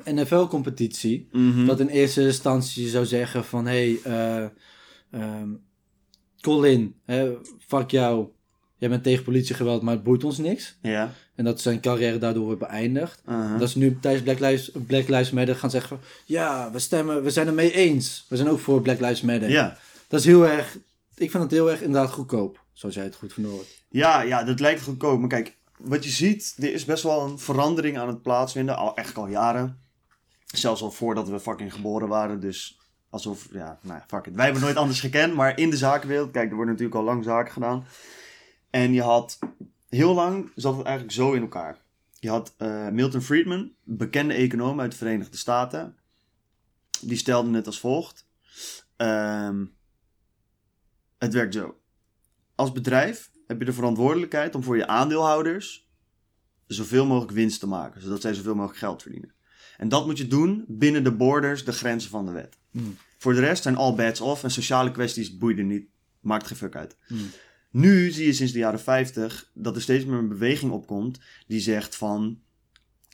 een 0.04 0.16
NFL-competitie. 0.16 1.28
Mhm. 1.32 1.66
Dat 1.66 1.80
in 1.80 1.88
eerste 1.88 2.22
instantie 2.22 2.88
zou 2.88 3.06
zeggen 3.06 3.46
van... 3.46 3.66
Hé, 3.66 3.98
hey, 4.04 4.14
eh, 4.14 4.50
ehm, 5.22 5.50
Colin, 6.42 6.96
hè, 7.06 7.34
fuck 7.68 7.92
jou. 7.92 8.28
Jij 8.78 8.90
bent 8.90 9.04
tegen 9.04 9.24
politiegeweld, 9.24 9.82
maar 9.82 9.94
het 9.94 10.04
boeit 10.04 10.24
ons 10.24 10.38
niks. 10.38 10.78
Ja. 10.82 11.14
En 11.36 11.44
dat 11.44 11.62
zijn 11.62 11.80
carrière 11.80 12.18
daardoor 12.18 12.44
wordt 12.44 12.60
beëindigd. 12.60 13.22
uh-huh. 13.28 13.60
Dat 13.60 13.70
ze 13.70 13.78
nu 13.78 13.98
tijdens 14.02 14.24
Black 14.24 14.40
Lives, 14.40 14.72
Black 14.88 15.08
Lives 15.08 15.32
Matter 15.32 15.56
gaan 15.56 15.70
zeggen 15.70 15.90
van... 15.90 16.08
Ja, 16.26 16.72
we 16.72 16.80
stemmen, 16.80 17.24
we 17.24 17.30
zijn 17.30 17.46
het 17.46 17.56
mee 17.56 17.72
eens. 17.72 18.26
We 18.30 18.36
zijn 18.36 18.50
ook 18.50 18.60
voor 18.60 18.82
Black 18.82 19.00
Lives 19.00 19.22
Matter. 19.22 19.50
Ja. 19.50 19.78
Dat 20.08 20.20
is 20.20 20.26
heel 20.26 20.48
erg... 20.48 20.78
Ik 21.16 21.32
vind 21.32 21.44
het 21.44 21.52
heel 21.52 21.72
erg 21.72 21.82
inderdaad 21.82 22.12
goedkoop. 22.12 22.64
Zoals 22.74 22.96
jij 22.96 23.04
het 23.04 23.16
goed 23.16 23.34
vernoort. 23.34 23.68
Ja, 23.90 24.22
ja, 24.22 24.44
dat 24.44 24.60
lijkt 24.60 24.82
goedkoop. 24.82 25.20
Maar 25.20 25.30
kijk, 25.30 25.56
wat 25.78 26.04
je 26.04 26.10
ziet, 26.10 26.56
er 26.58 26.74
is 26.74 26.86
best 26.86 27.04
wel 27.04 27.22
een 27.22 27.40
verandering 27.40 27.98
aan 27.98 28.08
het 28.08 28.22
plaatsvinden. 28.22 28.78
Al, 28.78 28.96
echt 28.96 29.18
al 29.18 29.28
jaren. 29.28 29.80
Zelfs 30.46 30.82
al 30.82 30.92
voordat 30.92 31.30
we 31.30 31.40
fucking 31.40 31.74
geboren 31.74 32.08
waren. 32.08 32.40
Dus 32.40 32.80
alsof, 33.10 33.48
ja, 33.52 33.80
nou 33.82 33.98
ja, 33.98 34.06
fuck 34.08 34.26
it. 34.26 34.36
Wij 34.36 34.46
hebben 34.46 34.64
nooit 34.64 34.76
anders 34.76 35.00
gekend. 35.00 35.34
Maar 35.34 35.58
in 35.58 35.70
de 35.70 35.78
zakenwereld, 35.78 36.32
kijk, 36.32 36.50
er 36.50 36.56
worden 36.56 36.74
natuurlijk 36.74 37.00
al 37.00 37.06
lang 37.06 37.24
zaken 37.24 37.54
gedaan. 37.54 37.86
En 38.70 38.94
je 38.94 39.02
had, 39.02 39.40
heel 39.90 40.14
lang 40.14 40.52
zat 40.56 40.76
het 40.76 40.86
eigenlijk 40.86 41.16
zo 41.16 41.34
in 41.34 41.42
elkaar. 41.42 41.78
Je 42.20 42.30
had 42.30 42.54
eh, 42.58 42.88
Milton 42.88 43.22
Friedman, 43.22 43.72
bekende 43.84 44.34
econoom 44.34 44.80
uit 44.80 44.92
de 44.92 44.98
Verenigde 44.98 45.38
Staten. 45.38 45.98
Die 47.02 47.18
stelde 47.18 47.56
het 47.56 47.66
als 47.66 47.80
volgt. 47.80 48.28
Ehm, 48.96 49.66
het 51.18 51.34
werkt 51.34 51.54
zo. 51.54 51.80
Als 52.56 52.72
bedrijf 52.72 53.30
heb 53.48 53.60
je 53.60 53.66
de 53.66 53.74
verantwoordelijkheid 53.74 54.56
om 54.56 54.64
voor 54.64 54.78
je 54.78 54.88
aandeelhouders 54.88 55.90
zoveel 56.68 57.06
mogelijk 57.06 57.32
winst 57.32 57.60
te 57.60 57.68
maken, 57.68 58.02
zodat 58.02 58.22
zij 58.22 58.34
zoveel 58.34 58.56
mogelijk 58.56 58.80
geld 58.80 59.02
verdienen. 59.02 59.34
En 59.78 59.90
dat 59.90 60.06
moet 60.06 60.18
je 60.18 60.28
doen 60.28 60.66
binnen 60.68 61.04
de 61.04 61.12
borders, 61.12 61.66
de 61.66 61.72
grenzen 61.72 62.10
van 62.10 62.26
de 62.26 62.32
wet. 62.32 62.58
Hmm. 62.72 62.98
Voor 63.18 63.34
de 63.34 63.40
rest 63.40 63.64
zijn 63.64 63.76
all 63.76 63.96
bets 63.96 64.22
off 64.22 64.44
en 64.44 64.52
sociale 64.52 64.92
kwesties 64.92 65.38
boeien 65.38 65.68
niet. 65.68 65.88
Maakt 66.20 66.48
geen 66.48 66.58
fuck 66.58 66.76
uit. 66.76 66.98
Hmm. 67.08 67.30
Nu 67.72 68.12
zie 68.12 68.26
je 68.26 68.34
sinds 68.34 68.52
de 68.52 68.60
jaren 68.60 68.80
50 68.80 69.50
dat 69.54 69.76
er 69.76 69.82
steeds 69.82 70.06
meer 70.06 70.18
een 70.18 70.28
beweging 70.28 70.72
opkomt 70.72 71.20
die 71.48 71.60
zegt 71.60 71.96
van 71.96 72.40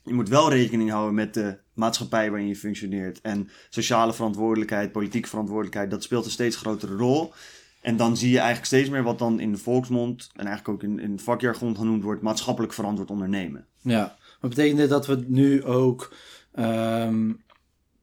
je 0.04 0.14
moet 0.14 0.30
wel 0.30 0.50
rekening 0.50 0.90
houden 0.90 1.14
met 1.14 1.34
de 1.34 1.58
maatschappij 1.74 2.30
waarin 2.30 2.48
je 2.48 2.56
functioneert. 2.56 3.22
En 3.22 3.50
sociale 3.70 4.14
verantwoordelijkheid, 4.14 4.92
politieke 4.92 5.30
verantwoordelijkheid, 5.30 5.92
dat 5.92 6.04
speelt 6.04 6.26
een 6.26 6.32
steeds 6.32 6.56
grotere 6.56 6.96
rol. 6.96 7.34
En 7.82 7.98
dan 7.98 8.18
zie 8.18 8.30
je 8.30 8.38
eigenlijk 8.38 8.68
steeds 8.68 8.90
meer 8.90 9.04
wat 9.04 9.20
dan 9.20 9.40
in 9.40 9.52
de 9.52 9.58
volksmond 9.58 10.30
en 10.36 10.46
eigenlijk 10.46 10.68
ook 10.70 10.90
in, 10.90 11.00
in 11.00 11.20
vakjargon 11.20 11.76
genoemd 11.76 12.04
wordt 12.04 12.22
maatschappelijk 12.22 12.74
verantwoord 12.74 13.10
ondernemen. 13.10 13.66
Ja, 13.82 14.18
maar 14.42 14.50
betekent 14.50 14.78
dit 14.78 14.90
dat 14.90 15.08
we 15.08 15.24
nu 15.28 15.64
ook... 15.64 16.14
ehm, 16.54 17.32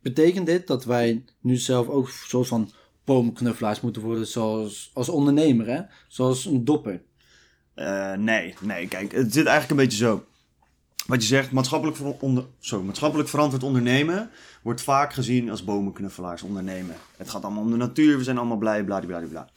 betekent 0.02 0.46
dit 0.46 0.66
dat 0.66 0.84
wij 0.84 1.24
nu 1.40 1.56
zelf 1.56 1.88
ook 1.88 2.06
een 2.06 2.12
soort 2.12 2.48
van 2.48 2.70
boomknuffelaars 3.04 3.80
moeten 3.80 4.02
worden 4.02 4.26
zoals 4.26 4.90
als 4.94 5.08
ondernemer, 5.08 5.66
hè? 5.66 5.80
Zoals 6.08 6.44
een 6.44 6.64
dopper. 6.64 7.02
Eh, 7.74 8.12
nee, 8.12 8.54
nee, 8.60 8.88
kijk, 8.88 9.12
het 9.12 9.32
zit 9.32 9.46
eigenlijk 9.46 9.70
een 9.70 9.86
beetje 9.86 10.04
zo. 10.04 10.24
Wat 11.08 11.22
je 11.22 11.28
zegt, 11.28 11.50
maatschappelijk, 11.50 11.96
ver- 11.96 12.16
onder, 12.20 12.46
sorry, 12.60 12.84
maatschappelijk 12.84 13.28
verantwoord 13.28 13.62
ondernemen 13.62 14.30
wordt 14.62 14.82
vaak 14.82 15.12
gezien 15.12 15.50
als 15.50 15.64
bomenknuffelaars 15.64 16.42
ondernemen. 16.42 16.94
Het 17.16 17.30
gaat 17.30 17.44
allemaal 17.44 17.62
om 17.62 17.70
de 17.70 17.76
natuur, 17.76 18.16
we 18.16 18.24
zijn 18.24 18.38
allemaal 18.38 18.56
blij, 18.56 18.84
bladibladibla. 18.84 19.50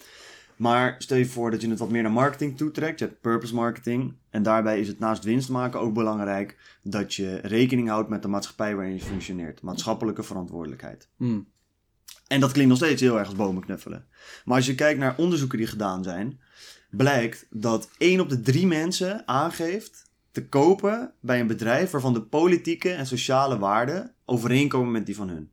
Maar 0.56 0.96
stel 0.98 1.18
je 1.18 1.26
voor 1.26 1.52
dat 1.52 1.62
je 1.62 1.70
het 1.70 1.80
wat 1.80 1.90
meer 1.90 2.02
naar 2.02 2.12
marketing 2.12 2.58
toetrekt. 2.58 3.00
Je 3.00 3.06
hebt 3.06 3.22
purpose 3.22 3.54
marketing. 3.54 4.14
En 4.30 4.44
daarbij 4.44 4.80
is 4.80 4.88
het 4.88 5.00
naast 5.00 5.24
winst 5.24 5.50
maken 5.50 5.80
ook 5.80 5.94
belangrijk 5.94 6.58
dat 6.84 7.14
je 7.14 7.36
rekening 7.36 7.90
houdt 7.90 8.10
met 8.10 8.22
de 8.22 8.28
maatschappij 8.28 8.76
waarin 8.76 8.94
je 8.94 9.02
functioneert. 9.02 9.62
Maatschappelijke 9.62 10.24
verantwoordelijkheid. 10.24 11.10
Hmm. 11.18 11.48
En 12.28 12.40
dat 12.40 12.52
klinkt 12.52 12.70
nog 12.70 12.80
steeds 12.80 13.02
heel 13.02 13.18
erg 13.18 13.28
als 13.28 13.36
bomen 13.36 13.64
knuffelen. 13.64 14.06
Maar 14.46 14.56
als 14.56 14.66
je 14.66 14.76
kijkt 14.76 15.00
naar 15.00 15.18
onderzoeken 15.18 15.58
die 15.58 15.68
gedaan 15.68 16.04
zijn, 16.04 16.40
blijkt 16.90 17.46
dat 17.50 17.90
1 17.98 18.20
op 18.20 18.30
de 18.30 18.42
3 18.42 18.68
mensen 18.68 19.28
aangeeft 19.28 20.10
te 20.32 20.48
kopen 20.48 21.14
bij 21.20 21.40
een 21.40 21.48
bedrijf 21.48 21.92
waarvan 21.92 22.14
de 22.14 22.22
politieke 22.22 22.92
en 22.92 23.06
sociale 23.08 23.58
waarden 23.58 24.14
overeenkomen 24.26 24.92
met 24.92 25.06
die 25.06 25.16
van 25.16 25.30
hun. 25.30 25.52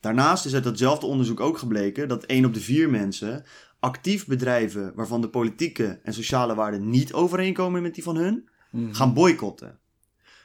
Daarnaast 0.00 0.44
is 0.46 0.54
uit 0.54 0.64
datzelfde 0.64 1.06
onderzoek 1.06 1.40
ook 1.40 1.58
gebleken 1.58 2.08
dat 2.08 2.24
1 2.24 2.44
op 2.44 2.54
de 2.54 2.60
4 2.60 2.90
mensen 2.90 3.44
actief 3.80 4.26
bedrijven 4.26 4.92
waarvan 4.94 5.20
de 5.20 5.28
politieke 5.28 6.00
en 6.02 6.14
sociale 6.14 6.54
waarden 6.54 6.90
niet 6.90 7.12
overeenkomen 7.12 7.82
met 7.82 7.94
die 7.94 8.02
van 8.04 8.16
hun, 8.16 8.48
Mhm. 8.70 8.92
gaan 8.94 9.14
boycotten. 9.14 9.78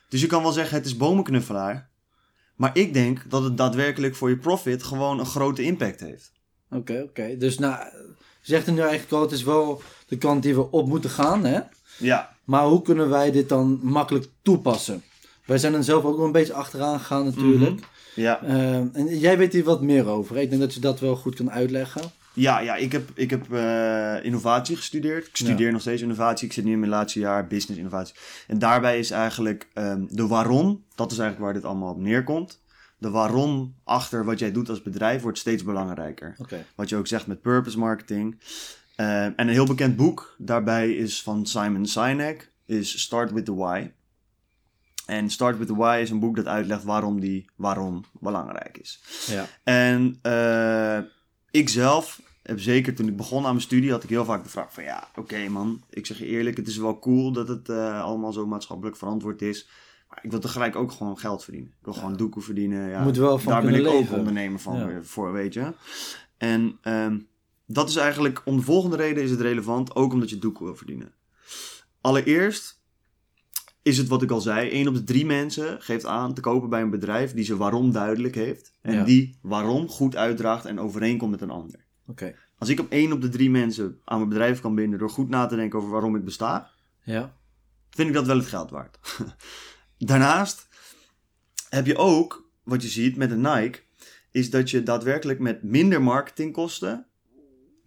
Dus 0.09 0.21
je 0.21 0.27
kan 0.27 0.41
wel 0.41 0.51
zeggen 0.51 0.77
het 0.77 0.85
is 0.85 0.97
bomenknuffelaar, 0.97 1.89
maar 2.55 2.77
ik 2.77 2.93
denk 2.93 3.29
dat 3.29 3.43
het 3.43 3.57
daadwerkelijk 3.57 4.15
voor 4.15 4.29
je 4.29 4.37
profit 4.37 4.83
gewoon 4.83 5.19
een 5.19 5.25
grote 5.25 5.61
impact 5.63 5.99
heeft. 5.99 6.31
Oké, 6.69 7.01
oké. 7.07 7.37
Dus 7.37 7.57
nou, 7.59 7.83
zegt 8.41 8.67
er 8.67 8.73
nu 8.73 8.79
eigenlijk 8.79 9.11
al, 9.11 9.21
het 9.21 9.31
is 9.31 9.43
wel 9.43 9.81
de 10.07 10.17
kant 10.17 10.43
die 10.43 10.55
we 10.55 10.71
op 10.71 10.87
moeten 10.87 11.09
gaan, 11.09 11.45
hè? 11.45 11.59
Ja, 11.99 12.35
Maar 12.43 12.63
hoe 12.65 12.81
kunnen 12.81 13.09
wij 13.09 13.31
dit 13.31 13.49
dan 13.49 13.79
makkelijk 13.83 14.25
toepassen? 14.41 15.03
Wij 15.45 15.57
zijn 15.57 15.73
er 15.73 15.83
zelf 15.83 16.03
ook 16.03 16.17
wel 16.17 16.25
een 16.25 16.31
beetje 16.31 16.53
achteraan 16.53 16.99
gegaan 16.99 17.25
natuurlijk. 17.25 17.81
ja. 18.15 18.41
Ehm, 18.43 18.87
en 18.93 19.19
jij 19.19 19.37
weet 19.37 19.53
hier 19.53 19.63
wat 19.63 19.81
meer 19.81 20.07
over. 20.07 20.37
Ik 20.37 20.49
denk 20.49 20.61
dat 20.61 20.73
je 20.73 20.79
dat 20.79 20.99
wel 20.99 21.15
goed 21.15 21.35
kan 21.35 21.51
uitleggen. 21.51 22.01
Ja, 22.33 22.59
ja 22.59 22.75
ik 22.75 22.91
heb, 22.91 23.09
ik 23.13 23.29
heb 23.29 23.53
eh, 23.53 24.15
innovatie 24.25 24.75
gestudeerd. 24.75 25.27
Ik 25.27 25.35
studeer 25.35 25.65
Ja. 25.65 25.71
nog 25.71 25.81
steeds 25.81 26.01
innovatie. 26.01 26.47
Ik 26.47 26.53
zit 26.53 26.63
nu 26.63 26.71
in 26.71 26.79
mijn 26.79 26.91
laatste 26.91 27.19
jaar 27.19 27.47
business 27.47 27.77
innovatie. 27.79 28.15
En 28.47 28.59
daarbij 28.59 28.99
is 28.99 29.11
eigenlijk 29.11 29.67
ehm, 29.73 30.05
de 30.09 30.27
waarom, 30.27 30.83
dat 30.95 31.11
is 31.11 31.17
eigenlijk 31.17 31.51
waar 31.51 31.61
dit 31.61 31.69
allemaal 31.71 31.91
op 31.93 31.99
neerkomt. 31.99 32.61
De 32.97 33.09
waarom 33.09 33.75
achter 33.83 34.25
wat 34.25 34.39
jij 34.39 34.51
doet 34.51 34.69
als 34.69 34.81
bedrijf 34.81 35.21
wordt 35.21 35.37
steeds 35.37 35.63
belangrijker. 35.63 36.35
Oké. 36.37 36.65
Wat 36.75 36.89
je 36.89 36.95
ook 36.95 37.07
zegt 37.07 37.27
met 37.27 37.41
purpose 37.41 37.77
marketing. 37.79 38.37
Eh, 38.99 39.23
en 39.23 39.33
een 39.37 39.49
heel 39.49 39.65
bekend 39.65 39.95
boek 39.95 40.35
daarbij 40.37 40.91
is 40.91 41.23
van 41.23 41.45
Simon 41.45 41.85
Sinek, 41.85 42.51
is 42.65 43.01
Start 43.01 43.31
with 43.31 43.45
the 43.45 43.55
Why. 43.55 43.91
En 45.05 45.29
Start 45.29 45.57
with 45.57 45.67
the 45.67 45.75
Why 45.75 45.99
is 46.01 46.09
een 46.09 46.19
boek 46.19 46.35
dat 46.35 46.45
uitlegt 46.45 46.83
waarom 46.83 47.19
die 47.19 47.49
waarom 47.55 48.03
belangrijk 48.19 48.77
is. 48.77 49.01
Ja. 49.27 49.45
En 49.63 50.19
eh, 50.21 50.99
ik 51.51 51.69
zelf 51.69 52.21
heb 52.43 52.59
zeker 52.59 52.95
toen 52.95 53.07
ik 53.07 53.17
begon 53.17 53.43
aan 53.45 53.51
mijn 53.51 53.61
studie, 53.61 53.91
had 53.91 54.03
ik 54.03 54.09
heel 54.09 54.25
vaak 54.25 54.43
de 54.43 54.49
vraag 54.49 54.73
van 54.73 54.83
ja, 54.83 55.07
oké 55.15 55.47
man, 55.49 55.83
ik 55.89 56.05
zeg 56.05 56.17
je 56.17 56.25
eerlijk, 56.25 56.57
het 56.57 56.67
is 56.67 56.77
wel 56.77 56.99
cool 56.99 57.31
dat 57.31 57.47
het 57.47 57.69
eh, 57.69 58.03
allemaal 58.03 58.33
zo 58.33 58.47
maatschappelijk 58.47 58.97
verantwoord 58.97 59.41
is. 59.41 59.67
Maar 60.09 60.19
ik 60.21 60.31
wil 60.31 60.39
tegelijk 60.39 60.75
ook 60.75 60.91
gewoon 60.91 61.19
geld 61.19 61.43
verdienen. 61.43 61.69
Ik 61.79 61.85
wil 61.85 61.93
gewoon 61.93 62.15
doekoe 62.17 62.41
verdienen. 62.41 62.89
Ja, 62.89 63.03
Moet 63.03 63.17
wel 63.17 63.39
van 63.39 63.51
daar 63.51 63.61
ben 63.61 63.75
ik 63.75 63.87
ook 63.87 64.11
ondernemer 64.11 64.59
van 64.59 64.77
Ja. 64.77 65.01
voor, 65.01 65.31
weet 65.31 65.53
je. 65.53 65.73
En 66.37 66.77
ehm, 66.81 67.17
dat 67.71 67.89
is 67.89 67.95
eigenlijk, 67.95 68.41
om 68.45 68.57
de 68.57 68.63
volgende 68.63 68.95
reden 68.95 69.23
is 69.23 69.31
het 69.31 69.41
relevant, 69.41 69.95
ook 69.95 70.13
omdat 70.13 70.29
je 70.29 70.37
doekoe 70.37 70.65
wil 70.67 70.75
verdienen. 70.75 71.13
Allereerst 72.01 72.81
is 73.81 73.97
het 73.97 74.07
wat 74.07 74.21
ik 74.21 74.31
al 74.31 74.41
zei, 74.41 74.69
één 74.69 74.87
op 74.87 74.93
de 74.93 75.03
drie 75.03 75.25
mensen 75.25 75.81
geeft 75.81 76.05
aan 76.05 76.33
te 76.33 76.41
kopen 76.41 76.69
bij 76.69 76.81
een 76.81 76.89
bedrijf 76.89 77.33
die 77.33 77.45
zijn 77.45 77.57
waarom 77.57 77.91
duidelijk 77.91 78.35
heeft. 78.35 78.71
En 78.81 78.93
Ja. 78.93 79.03
die 79.03 79.37
waarom 79.41 79.87
goed 79.87 80.15
uitdraagt 80.15 80.65
en 80.65 80.79
overeenkomt 80.79 81.31
met 81.31 81.41
een 81.41 81.49
ander. 81.49 81.85
Oké. 82.07 82.35
Als 82.57 82.69
ik 82.69 82.79
op 82.79 82.89
één 82.91 83.11
op 83.11 83.21
de 83.21 83.29
drie 83.29 83.49
mensen 83.49 84.01
aan 84.05 84.17
mijn 84.17 84.29
bedrijf 84.29 84.61
kan 84.61 84.75
binden 84.75 84.99
door 84.99 85.09
goed 85.09 85.29
na 85.29 85.45
te 85.45 85.55
denken 85.55 85.79
over 85.79 85.91
waarom 85.91 86.15
ik 86.15 86.23
besta, 86.25 86.69
Ja. 87.03 87.35
vind 87.89 88.07
ik 88.07 88.13
dat 88.13 88.25
wel 88.25 88.37
het 88.37 88.47
geld 88.47 88.69
waard. 88.69 88.99
Daarnaast 89.97 90.67
heb 91.69 91.85
je 91.85 91.97
ook, 91.97 92.49
wat 92.63 92.81
je 92.81 92.87
ziet 92.89 93.15
met 93.15 93.31
een 93.31 93.41
Nike, 93.41 93.79
is 94.31 94.49
dat 94.49 94.69
je 94.69 94.83
daadwerkelijk 94.83 95.39
met 95.39 95.63
minder 95.63 96.01
marketingkosten 96.01 97.05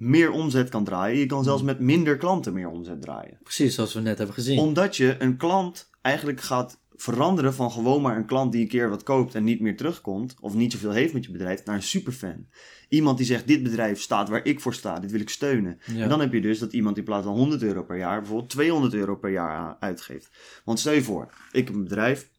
meer 0.02 0.30
omzet 0.30 0.68
kan 0.68 0.85
draaien. 0.85 1.18
Je 1.18 1.26
kan 1.26 1.44
zelfs 1.44 1.62
met 1.62 1.80
minder 1.80 2.16
klanten 2.16 2.52
meer 2.52 2.68
omzet 2.68 3.02
draaien. 3.02 3.38
Precies 3.42 3.75
zoals 3.75 3.94
we 3.94 4.00
net 4.00 4.16
hebben 4.18 4.35
gezien. 4.35 4.59
Omdat 4.59 4.97
je 4.97 5.16
een 5.18 5.37
klant 5.37 5.90
eigenlijk 6.00 6.40
gaat 6.40 6.80
veranderen 6.94 7.54
van 7.54 7.71
gewoon 7.71 8.02
maar 8.02 8.16
een 8.16 8.26
klant 8.26 8.52
die 8.52 8.62
een 8.62 8.68
keer 8.68 8.88
wat 8.88 9.02
koopt 9.02 9.35
en 9.35 9.44
niet 9.44 9.61
meer 9.61 9.76
terugkomt, 9.76 10.37
of 10.40 10.54
niet 10.54 10.73
zoveel 10.73 10.90
heeft 10.90 11.12
met 11.12 11.25
je 11.25 11.32
bedrijf, 11.32 11.64
naar 11.64 11.75
een 11.75 11.82
superfan. 11.82 12.47
Iemand 12.88 13.16
die 13.16 13.26
zegt, 13.26 13.47
dit 13.47 13.62
bedrijf 13.62 14.00
staat 14.00 14.28
waar 14.28 14.44
ik 14.44 14.61
voor 14.61 14.75
sta, 14.75 15.00
dit 15.00 15.11
wil 15.11 15.21
ik 15.21 15.30
steunen. 15.30 15.78
Ja. 15.87 16.02
En 16.02 16.09
dan 16.09 16.21
heb 16.21 16.32
je 16.32 16.40
dus 16.40 16.59
dat 16.59 16.73
iemand 16.73 16.99
in 16.99 17.04
plaats 17.04 17.26
van 17.26 17.35
100 17.35 17.62
euro 17.62 17.82
per 17.82 17.97
jaar 17.97 18.18
bijvoorbeeld 18.18 18.50
200 18.50 18.94
euro 18.94 19.16
per 19.16 19.30
jaar 19.30 19.76
uitgeeft. 19.80 20.30
Want 20.64 20.78
stel 20.78 20.92
je 20.92 21.02
voor, 21.02 21.35
ik 21.52 21.66
heb 21.66 21.75
een 21.75 21.85
bedrijf 21.85 22.30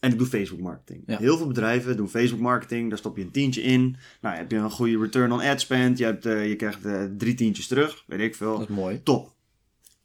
En 0.00 0.12
ik 0.12 0.18
doe 0.18 0.26
Facebook 0.26 0.60
marketing. 0.60 1.02
Ja. 1.06 1.18
Heel 1.18 1.36
veel 1.36 1.46
bedrijven 1.46 1.96
doen 1.96 2.08
Facebook 2.08 2.40
marketing. 2.40 2.88
Daar 2.88 2.98
stop 2.98 3.16
je 3.16 3.22
een 3.22 3.30
tientje 3.30 3.62
in. 3.62 3.96
Nou, 4.20 4.36
heb 4.36 4.50
je 4.50 4.56
een 4.56 4.70
goede 4.70 4.98
return 4.98 5.32
on 5.32 5.40
ad 5.40 5.60
spend. 5.60 5.98
Je, 5.98 6.04
hebt, 6.04 6.26
eh, 6.26 6.48
je 6.48 6.56
krijgt 6.56 6.84
eh, 6.84 7.04
drie 7.18 7.34
tientjes 7.34 7.66
terug. 7.66 8.04
Weet 8.06 8.20
ik 8.20 8.34
veel. 8.34 8.58
Dat 8.58 8.68
is 8.68 8.74
mooi. 8.74 9.02
Top. 9.02 9.32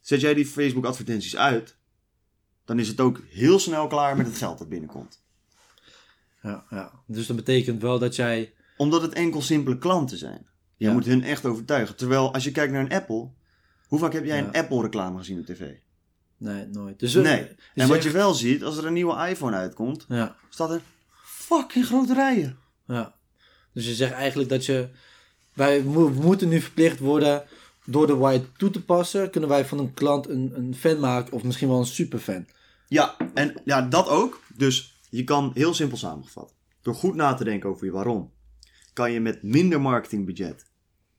Zet 0.00 0.20
jij 0.20 0.34
die 0.34 0.46
Facebook 0.46 0.84
advertenties 0.84 1.36
uit. 1.36 1.76
Dan 2.64 2.78
is 2.78 2.88
het 2.88 3.00
ook 3.00 3.20
heel 3.30 3.58
snel 3.58 3.86
klaar 3.86 4.16
met 4.16 4.26
het 4.26 4.36
geld 4.38 4.58
dat 4.58 4.68
binnenkomt. 4.68 5.22
Ja, 6.42 6.64
ja. 6.70 6.92
Dus 7.06 7.26
dat 7.26 7.36
betekent 7.36 7.82
wel 7.82 7.98
dat 7.98 8.16
jij... 8.16 8.52
Omdat 8.76 9.02
het 9.02 9.12
enkel 9.12 9.42
simpele 9.42 9.78
klanten 9.78 10.18
zijn. 10.18 10.46
Je 10.76 10.86
Ja. 10.86 10.92
moet 10.92 11.04
hun 11.04 11.22
echt 11.22 11.44
overtuigen. 11.44 11.96
Terwijl 11.96 12.32
als 12.32 12.44
je 12.44 12.50
kijkt 12.50 12.72
naar 12.72 12.82
een 12.84 12.92
Apple. 12.92 13.28
Hoe 13.86 13.98
vaak 13.98 14.12
heb 14.12 14.24
jij 14.24 14.36
Ja. 14.36 14.44
een 14.46 14.52
Apple 14.52 14.82
reclame 14.82 15.18
gezien 15.18 15.38
op 15.38 15.46
tv? 15.46 15.72
Nee, 16.38 16.66
nooit. 16.66 16.98
Dus, 16.98 17.14
Nee. 17.14 17.22
dus 17.42 17.54
En 17.74 17.86
wat 17.88 17.96
echt- 17.96 18.06
je 18.06 18.10
wel 18.12 18.34
ziet, 18.34 18.64
als 18.64 18.76
er 18.76 18.86
een 18.86 18.92
nieuwe 18.92 19.28
iPhone 19.28 19.56
uitkomt, 19.56 20.04
Ja, 20.08 20.36
staat 20.48 20.70
er 20.70 20.80
fucking 21.24 21.86
grote 21.86 22.14
rijen. 22.14 22.58
ja. 22.86 23.14
Dus 23.72 23.86
je 23.86 23.94
zegt 23.94 24.12
eigenlijk 24.12 24.48
dat 24.48 24.66
je... 24.66 24.88
Wij 25.52 25.82
mo- 25.82 26.08
moeten 26.10 26.48
nu 26.48 26.60
verplicht 26.60 26.98
worden 26.98 27.44
door 27.84 28.06
de 28.06 28.14
White 28.16 28.52
toe 28.56 28.70
te 28.70 28.84
passen. 28.84 29.30
Kunnen 29.30 29.50
wij 29.50 29.64
van 29.64 29.78
een 29.78 29.94
klant 29.94 30.28
een, 30.28 30.52
een 30.56 30.74
fan 30.74 31.00
maken 31.00 31.32
of 31.32 31.42
misschien 31.42 31.68
wel 31.68 31.78
een 31.78 31.86
superfan. 31.86 32.46
Ja, 32.88 33.16
en 33.34 33.54
ja, 33.64 33.82
dat 33.82 34.08
ook. 34.08 34.40
Dus 34.54 34.98
je 35.10 35.24
kan 35.24 35.50
heel 35.54 35.74
simpel 35.74 35.96
samengevat, 35.96 36.54
door 36.82 36.94
goed 36.94 37.14
na 37.14 37.34
te 37.34 37.44
denken 37.44 37.70
over 37.70 37.86
je 37.86 37.92
waarom, 37.92 38.32
kan 38.92 39.12
je 39.12 39.20
met 39.20 39.42
minder 39.42 39.80
marketingbudget 39.80 40.66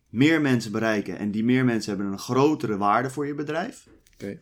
meer 0.10 0.42
mensen 0.42 0.72
bereiken. 0.72 1.18
En 1.18 1.32
die 1.32 1.44
meer 1.44 1.66
mensen 1.66 1.94
hebben 1.96 2.12
een 2.12 2.20
grotere 2.20 2.78
waarde 2.78 3.10
voor 3.10 3.28
je 3.28 3.34
bedrijf. 3.36 3.88
Oké. 4.14 4.40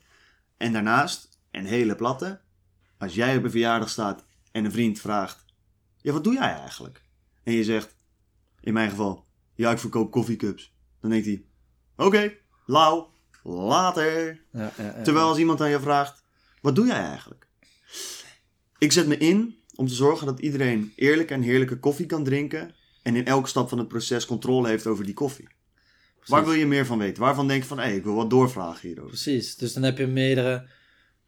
En 0.57 0.73
daarnaast, 0.73 1.39
een 1.51 1.65
hele 1.65 1.95
platte, 1.95 2.41
als 2.97 3.15
jij 3.15 3.37
op 3.37 3.43
een 3.43 3.51
verjaardag 3.51 3.89
staat 3.89 4.25
en 4.51 4.65
een 4.65 4.71
vriend 4.71 4.99
vraagt, 4.99 5.45
ja, 5.97 6.11
wat 6.11 6.23
doe 6.23 6.33
jij 6.33 6.53
eigenlijk? 6.53 7.01
En 7.43 7.53
je 7.53 7.63
zegt, 7.63 7.95
in 8.59 8.73
mijn 8.73 8.89
geval, 8.89 9.25
ja, 9.55 9.71
ik 9.71 9.79
verkoop 9.79 10.11
koffiecups. 10.11 10.73
Dan 10.99 11.09
denkt 11.09 11.25
hij, 11.25 11.45
oké, 11.95 12.33
lauw, 12.65 13.11
later. 13.43 14.41
Ja, 14.51 14.71
ja, 14.77 14.83
ja. 14.83 15.01
Terwijl 15.01 15.27
als 15.27 15.37
iemand 15.37 15.61
aan 15.61 15.69
je 15.69 15.79
vraagt, 15.79 16.23
wat 16.61 16.75
doe 16.75 16.85
jij 16.85 17.03
eigenlijk? 17.03 17.47
Ik 18.77 18.91
zet 18.91 19.07
me 19.07 19.17
in 19.17 19.55
om 19.75 19.87
te 19.87 19.93
zorgen 19.93 20.25
dat 20.25 20.39
iedereen 20.39 20.93
eerlijke 20.95 21.33
en 21.33 21.41
heerlijke 21.41 21.79
koffie 21.79 22.05
kan 22.05 22.23
drinken. 22.23 22.75
En 23.03 23.15
in 23.15 23.25
elke 23.25 23.47
stap 23.47 23.69
van 23.69 23.77
het 23.77 23.87
proces 23.87 24.25
controle 24.25 24.67
heeft 24.67 24.87
over 24.87 25.05
die 25.05 25.13
koffie. 25.13 25.47
Waar 26.25 26.45
wil 26.45 26.53
je 26.53 26.65
meer 26.65 26.85
van 26.85 26.97
weten? 26.97 27.23
Waarvan 27.23 27.47
denk 27.47 27.61
je 27.61 27.67
van, 27.67 27.79
hé, 27.79 27.91
ik 27.91 28.03
wil 28.03 28.15
wat 28.15 28.29
doorvragen 28.29 28.87
hierover? 28.87 29.09
Precies, 29.09 29.55
dus 29.55 29.73
dan 29.73 29.83
heb 29.83 29.97
je 29.97 30.07
meerdere 30.07 30.67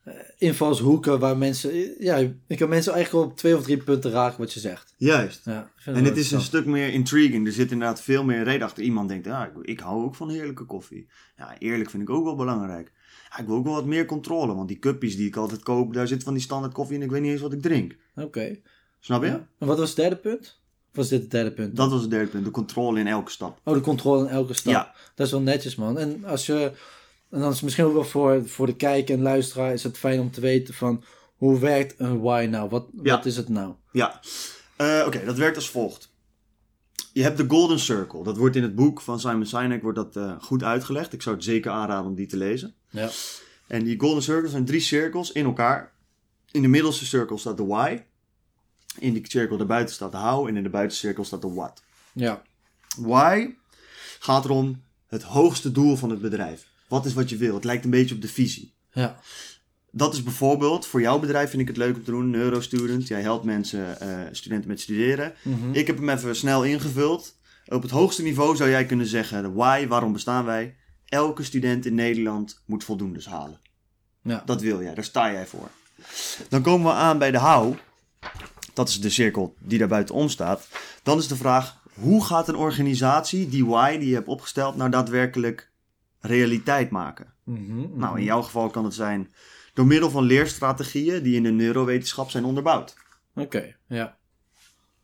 eh, 0.04 0.14
invalshoeken 0.38 1.20
waar 1.20 1.38
mensen... 1.38 2.04
Ja, 2.04 2.16
je 2.48 2.56
kan 2.56 2.70
mensen 2.70 2.94
eigenlijk 2.94 3.26
op 3.26 3.38
twee 3.38 3.56
of 3.56 3.64
drie 3.64 3.78
punten 3.78 4.12
raken 4.12 4.40
wat 4.40 4.54
je 4.54 4.60
zegt. 4.60 4.94
Juist. 4.98 5.46
Ja, 5.46 5.72
ik 5.86 5.96
En 5.96 6.04
het 6.04 6.18
is 6.18 6.32
een 6.32 6.42
stuk 6.42 6.66
meer 6.66 6.94
intriguing. 6.94 7.48
Er 7.48 7.54
zit 7.54 7.72
inderdaad 7.72 8.02
veel 8.02 8.24
meer 8.24 8.44
reden 8.44 8.68
achter. 8.68 8.84
Iemand 8.84 9.10
denkt, 9.10 9.26
ja, 9.26 9.46
ik, 9.46 9.52
ik 9.62 9.80
hou 9.80 10.04
ook 10.04 10.16
van 10.16 10.30
heerlijke 10.30 10.66
koffie. 10.66 11.10
Ja, 11.38 11.56
eerlijk 11.60 11.90
vind 11.90 12.04
ik 12.04 12.10
ook 12.10 12.24
wel 12.24 12.36
belangrijk. 12.36 12.92
Ja, 13.30 13.40
ik 13.40 13.48
wil 13.48 13.56
ook 13.56 13.66
wel 13.66 13.74
wat 13.74 13.86
meer 13.86 14.06
controle. 14.06 14.56
Want 14.56 14.68
die 14.68 14.80
cuppies 14.80 15.16
die 15.16 15.28
ik 15.28 15.36
altijd 15.36 15.64
koop, 15.64 15.94
daar 15.94 16.08
zit 16.08 16.24
van 16.24 16.34
die 16.34 16.42
standaard 16.42 16.74
koffie 16.74 16.96
en 16.96 17.04
ik 17.04 17.12
weet 17.12 17.22
niet 17.22 17.32
eens 17.32 17.42
wat 17.42 17.54
ik 17.54 17.62
drink. 17.62 17.96
Oké. 18.16 18.60
Snap 19.00 19.24
je? 19.24 19.30
Ja. 19.30 19.48
En 19.60 19.68
wat 19.68 19.78
was 19.78 19.88
het 19.88 19.98
derde 19.98 20.16
punt? 20.16 20.60
Was 20.98 21.08
dit 21.10 21.22
het 21.22 21.32
derde 21.32 21.52
punt? 21.52 21.76
Dat 21.76 21.92
was 21.92 22.02
het 22.02 22.10
derde 22.10 22.30
punt. 22.32 22.46
De 22.46 22.52
controle 22.52 23.00
in 23.00 23.08
elke 23.08 23.32
stap. 23.32 23.60
Oh, 23.64 23.74
de 23.74 23.82
controle 23.82 24.24
in 24.28 24.30
elke 24.32 24.54
stap. 24.54 24.74
Ja. 24.74 24.94
Dat 25.16 25.26
is 25.26 25.32
wel 25.32 25.42
netjes, 25.42 25.76
man. 25.76 25.98
En 25.98 26.26
als 26.26 26.46
je... 26.46 26.72
En 27.30 27.40
dan 27.40 27.48
is 27.50 27.54
het 27.56 27.64
misschien 27.64 27.86
ook 27.86 27.94
wel 27.94 28.04
voor, 28.04 28.48
voor 28.50 28.66
de 28.66 28.76
kijker 28.76 29.16
en 29.16 29.22
luisteraar 29.22 29.74
is 29.74 29.84
het 29.84 29.98
fijn 29.98 30.20
om 30.20 30.32
te 30.32 30.42
weten 30.42 30.74
van... 30.74 31.04
Hoe 31.36 31.60
werkt 31.60 31.94
een 31.98 32.20
why 32.22 32.48
nou? 32.50 32.70
Wat, 32.70 32.86
Ja. 33.04 33.16
wat 33.16 33.26
is 33.26 33.38
het 33.38 33.50
nou? 33.50 33.74
Ja, 33.92 34.20
Eh, 34.76 35.04
oké, 35.06 35.26
dat 35.26 35.38
werkt 35.38 35.56
als 35.56 35.70
volgt. 35.70 36.10
Je 37.14 37.24
hebt 37.24 37.38
de 37.38 37.46
Golden 37.48 37.80
Circle. 37.80 38.24
Dat 38.24 38.38
wordt 38.38 38.56
in 38.56 38.64
het 38.64 38.76
boek 38.76 39.02
van 39.02 39.20
Simon 39.20 39.46
Sinek 39.46 39.82
wordt 39.82 39.98
dat, 39.98 40.16
eh, 40.16 40.32
goed 40.42 40.64
uitgelegd. 40.64 41.14
Ik 41.14 41.22
zou 41.22 41.36
het 41.36 41.44
zeker 41.44 41.72
aanraden 41.72 42.06
om 42.10 42.16
die 42.16 42.28
te 42.28 42.38
lezen. 42.38 42.74
Ja. 42.90 43.10
En 43.68 43.84
die 43.84 44.00
Golden 44.00 44.24
Circle 44.24 44.50
zijn 44.50 44.66
drie 44.66 44.80
cirkels 44.80 45.32
in 45.32 45.46
elkaar. 45.46 45.92
In 46.52 46.62
de 46.62 46.68
middelste 46.68 47.06
cirkel 47.06 47.38
staat 47.38 47.58
de 47.58 47.66
why. 47.66 48.02
In 49.00 49.14
die 49.14 49.30
cirkel 49.30 49.58
daarbuiten 49.58 49.96
staat 49.96 50.12
de 50.12 50.18
how. 50.18 50.48
En 50.48 50.58
in 50.58 50.64
de 50.64 50.70
buitencirkel 50.70 51.24
staat 51.24 51.42
de 51.42 51.54
what. 51.54 51.84
Ja. 52.14 52.42
Why 52.98 53.56
gaat 54.20 54.46
erom 54.46 54.84
het 55.08 55.24
hoogste 55.24 55.72
doel 55.72 55.96
van 55.96 56.10
het 56.10 56.22
bedrijf. 56.22 56.68
Wat 56.88 57.06
is 57.06 57.14
wat 57.14 57.30
je 57.30 57.38
wil? 57.38 57.54
Het 57.54 57.64
lijkt 57.64 57.84
een 57.84 57.90
beetje 57.90 58.16
op 58.16 58.22
de 58.22 58.28
visie. 58.28 58.74
Ja. 58.92 59.20
Dat 59.92 60.14
is 60.14 60.24
bijvoorbeeld, 60.24 60.86
voor 60.86 61.02
jouw 61.02 61.20
bedrijf 61.20 61.50
vind 61.50 61.62
ik 61.62 61.68
het 61.68 61.78
leuk 61.78 61.96
om 61.96 62.04
te 62.04 62.12
doen, 62.12 62.30
Neurostudent. 62.30 63.08
Jij 63.08 63.22
helpt 63.22 63.46
mensen, 63.46 64.00
eh, 64.00 64.20
studenten 64.32 64.70
met 64.70 64.80
studeren. 64.80 65.34
Mhm. 65.44 65.74
Ik 65.74 65.88
heb 65.88 65.98
hem 65.98 66.10
even 66.10 66.36
snel 66.36 66.64
ingevuld. 66.64 67.36
Op 67.68 67.82
het 67.82 67.92
hoogste 67.92 68.22
niveau 68.22 68.56
zou 68.56 68.70
jij 68.70 68.86
kunnen 68.86 69.06
zeggen, 69.06 69.44
de 69.44 69.52
why, 69.52 69.88
waarom 69.88 70.14
bestaan 70.14 70.46
wij? 70.46 70.76
Elke 71.06 71.44
student 71.44 71.86
in 71.86 71.96
Nederland 71.96 72.62
moet 72.66 72.84
voldoendes 72.84 73.26
halen. 73.26 73.60
Ja. 74.22 74.44
Dat 74.46 74.62
wil 74.62 74.82
jij, 74.82 74.94
daar 74.94 75.04
sta 75.04 75.32
jij 75.32 75.46
voor. 75.46 75.70
Dan 76.50 76.62
komen 76.62 76.92
we 76.92 76.98
aan 76.98 77.18
bij 77.18 77.32
de 77.32 77.40
how. 77.40 77.76
Dat 78.78 78.90
is 78.90 79.02
de 79.02 79.10
cirkel 79.10 79.56
die 79.60 79.80
daar 79.80 79.88
buitenom 79.88 80.30
staat. 80.30 80.68
Dan 81.04 81.18
is 81.18 81.28
de 81.28 81.36
vraag, 81.36 81.78
hoe 81.94 82.26
gaat 82.26 82.48
een 82.48 82.56
organisatie 82.56 83.50
die 83.50 83.66
why 83.66 83.98
die 83.98 84.08
je 84.08 84.14
hebt 84.14 84.28
opgesteld 84.28 84.76
nou 84.76 84.90
daadwerkelijk 84.90 85.72
realiteit 86.20 86.90
maken? 86.90 87.34
Mhm, 87.44 87.76
mhm. 87.76 88.00
Nou, 88.00 88.18
in 88.18 88.24
jouw 88.24 88.42
geval 88.42 88.70
kan 88.70 88.84
het 88.84 88.94
zijn 88.94 89.34
door 89.74 89.86
middel 89.86 90.10
van 90.10 90.24
leerstrategieën 90.24 91.24
die 91.24 91.36
in 91.36 91.44
de 91.44 91.52
neurowetenschap 91.52 92.30
zijn 92.30 92.46
onderbouwd. 92.46 92.96
Oké, 93.36 93.76
ja. 93.88 94.18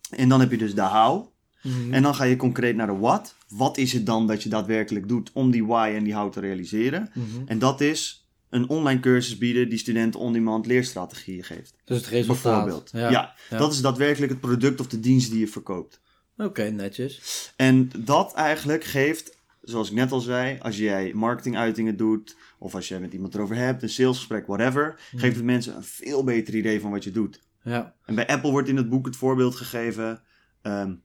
En 0.09 0.29
dan 0.29 0.39
heb 0.39 0.51
je 0.51 0.57
dus 0.57 0.75
de 0.75 0.81
how. 0.81 1.27
Mhm. 1.61 1.93
En 1.93 2.03
dan 2.03 2.15
ga 2.15 2.23
je 2.23 2.35
concreet 2.35 2.75
naar 2.75 2.87
de 2.87 2.97
what. 2.97 3.35
Wat 3.47 3.77
is 3.77 3.93
het 3.93 4.05
dan 4.05 4.27
dat 4.27 4.43
je 4.43 4.49
daadwerkelijk 4.49 5.07
doet 5.07 5.31
om 5.33 5.51
die 5.51 5.65
why 5.65 5.93
en 5.95 6.03
die 6.03 6.15
how 6.15 6.31
te 6.31 6.39
realiseren? 6.39 7.11
En 7.45 7.59
dat 7.59 7.81
is 7.81 8.22
een 8.53 8.69
online 8.69 8.99
cursus 8.99 9.37
bieden 9.37 9.69
die 9.69 9.77
studenten 9.77 10.19
on-demand 10.19 10.65
leerstrategieën 10.65 11.43
geeft. 11.43 11.75
Dus 11.85 11.97
het 11.97 12.07
resultaat. 12.07 12.43
Bijvoorbeeld. 12.43 12.89
Ja, 12.93 13.09
Ja. 13.09 13.35
dat 13.57 13.71
is 13.73 13.81
daadwerkelijk 13.81 14.31
het 14.31 14.41
product 14.41 14.79
of 14.79 14.87
de 14.87 14.99
dienst 14.99 15.29
die 15.31 15.39
je 15.39 15.47
verkoopt. 15.47 16.01
Oké, 16.37 16.63
netjes. 16.63 17.51
En 17.55 17.89
dat 17.97 18.33
eigenlijk 18.33 18.83
geeft, 18.83 19.37
zoals 19.61 19.89
ik 19.89 19.95
net 19.95 20.11
al 20.11 20.19
zei, 20.19 20.59
als 20.61 20.77
jij 20.77 21.11
marketinguitingen 21.13 21.97
doet, 21.97 22.35
of 22.57 22.75
als 22.75 22.87
jij 22.87 22.99
met 22.99 23.13
iemand 23.13 23.33
erover 23.35 23.55
hebt, 23.55 23.83
een 23.83 23.89
salesgesprek, 23.89 24.47
whatever, 24.47 24.99
geeft 25.15 25.35
het 25.35 25.45
mensen 25.45 25.75
een 25.75 25.83
veel 25.83 26.23
beter 26.23 26.55
idee 26.55 26.79
van 26.81 26.91
wat 26.91 27.03
je 27.03 27.11
doet. 27.11 27.41
Ja. 27.63 27.95
En 28.05 28.15
bij 28.15 28.27
Apple 28.27 28.51
wordt 28.51 28.67
in 28.67 28.77
het 28.77 28.89
boek 28.89 29.05
het 29.05 29.15
voorbeeld 29.15 29.55
gegeven, 29.55 30.21
ehm, 30.61 30.95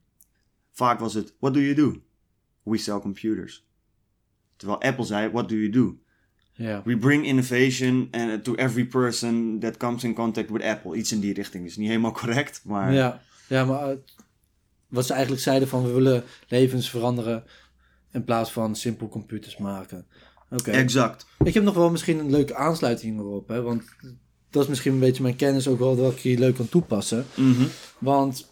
vaak 0.72 1.00
was 1.00 1.14
het, 1.14 1.34
what 1.40 1.54
do 1.54 1.60
you 1.60 1.74
do? 1.74 2.02
We 2.62 2.76
sell 2.78 2.98
computers. 2.98 3.66
Terwijl 4.56 4.80
Apple 4.80 5.04
zei, 5.04 5.30
what 5.30 5.48
do 5.48 5.54
you 5.54 5.70
do? 5.70 5.98
We 6.84 6.96
bring 6.96 7.26
innovation 7.26 8.08
and 8.10 8.44
to 8.44 8.54
every 8.54 8.84
person 8.84 9.58
that 9.60 9.76
comes 9.76 10.04
in 10.04 10.14
contact 10.14 10.50
with 10.50 10.62
Apple. 10.64 10.96
Iets 10.96 11.12
in 11.12 11.20
die 11.20 11.34
richting 11.34 11.66
is 11.66 11.76
niet 11.76 11.88
helemaal 11.88 12.12
correct, 12.22 12.60
maar 12.64 12.92
Ja. 12.92 13.20
Ja, 13.48 13.64
maar 13.64 13.90
eh, 13.90 13.96
wat 14.88 15.06
ze 15.06 15.12
eigenlijk 15.12 15.42
zeiden 15.42 15.68
van 15.68 15.82
we 15.82 15.92
willen 15.92 16.24
levens 16.48 16.90
veranderen 16.90 17.44
in 18.12 18.24
plaats 18.24 18.52
van 18.52 18.76
simpel 18.76 19.08
computers 19.08 19.56
maken. 19.56 20.06
Oké. 20.50 20.70
exact. 20.70 21.26
Ik 21.44 21.54
heb 21.54 21.62
nog 21.62 21.74
wel 21.74 21.90
misschien 21.90 22.18
een 22.18 22.30
leuke 22.30 22.54
aansluiting 22.54 23.18
erop, 23.18 23.48
hè, 23.48 23.62
want 23.62 23.82
dat 24.50 24.62
is 24.62 24.68
misschien 24.68 24.92
een 24.92 24.98
beetje 24.98 25.22
mijn 25.22 25.36
kennis 25.36 25.68
ook 25.68 25.78
wel 25.78 25.96
dat 25.96 26.12
ik 26.12 26.18
hier 26.18 26.38
leuk 26.38 26.54
kan 26.54 26.68
toepassen. 26.68 27.26
Mhm. 27.34 27.64
Want 27.98 28.48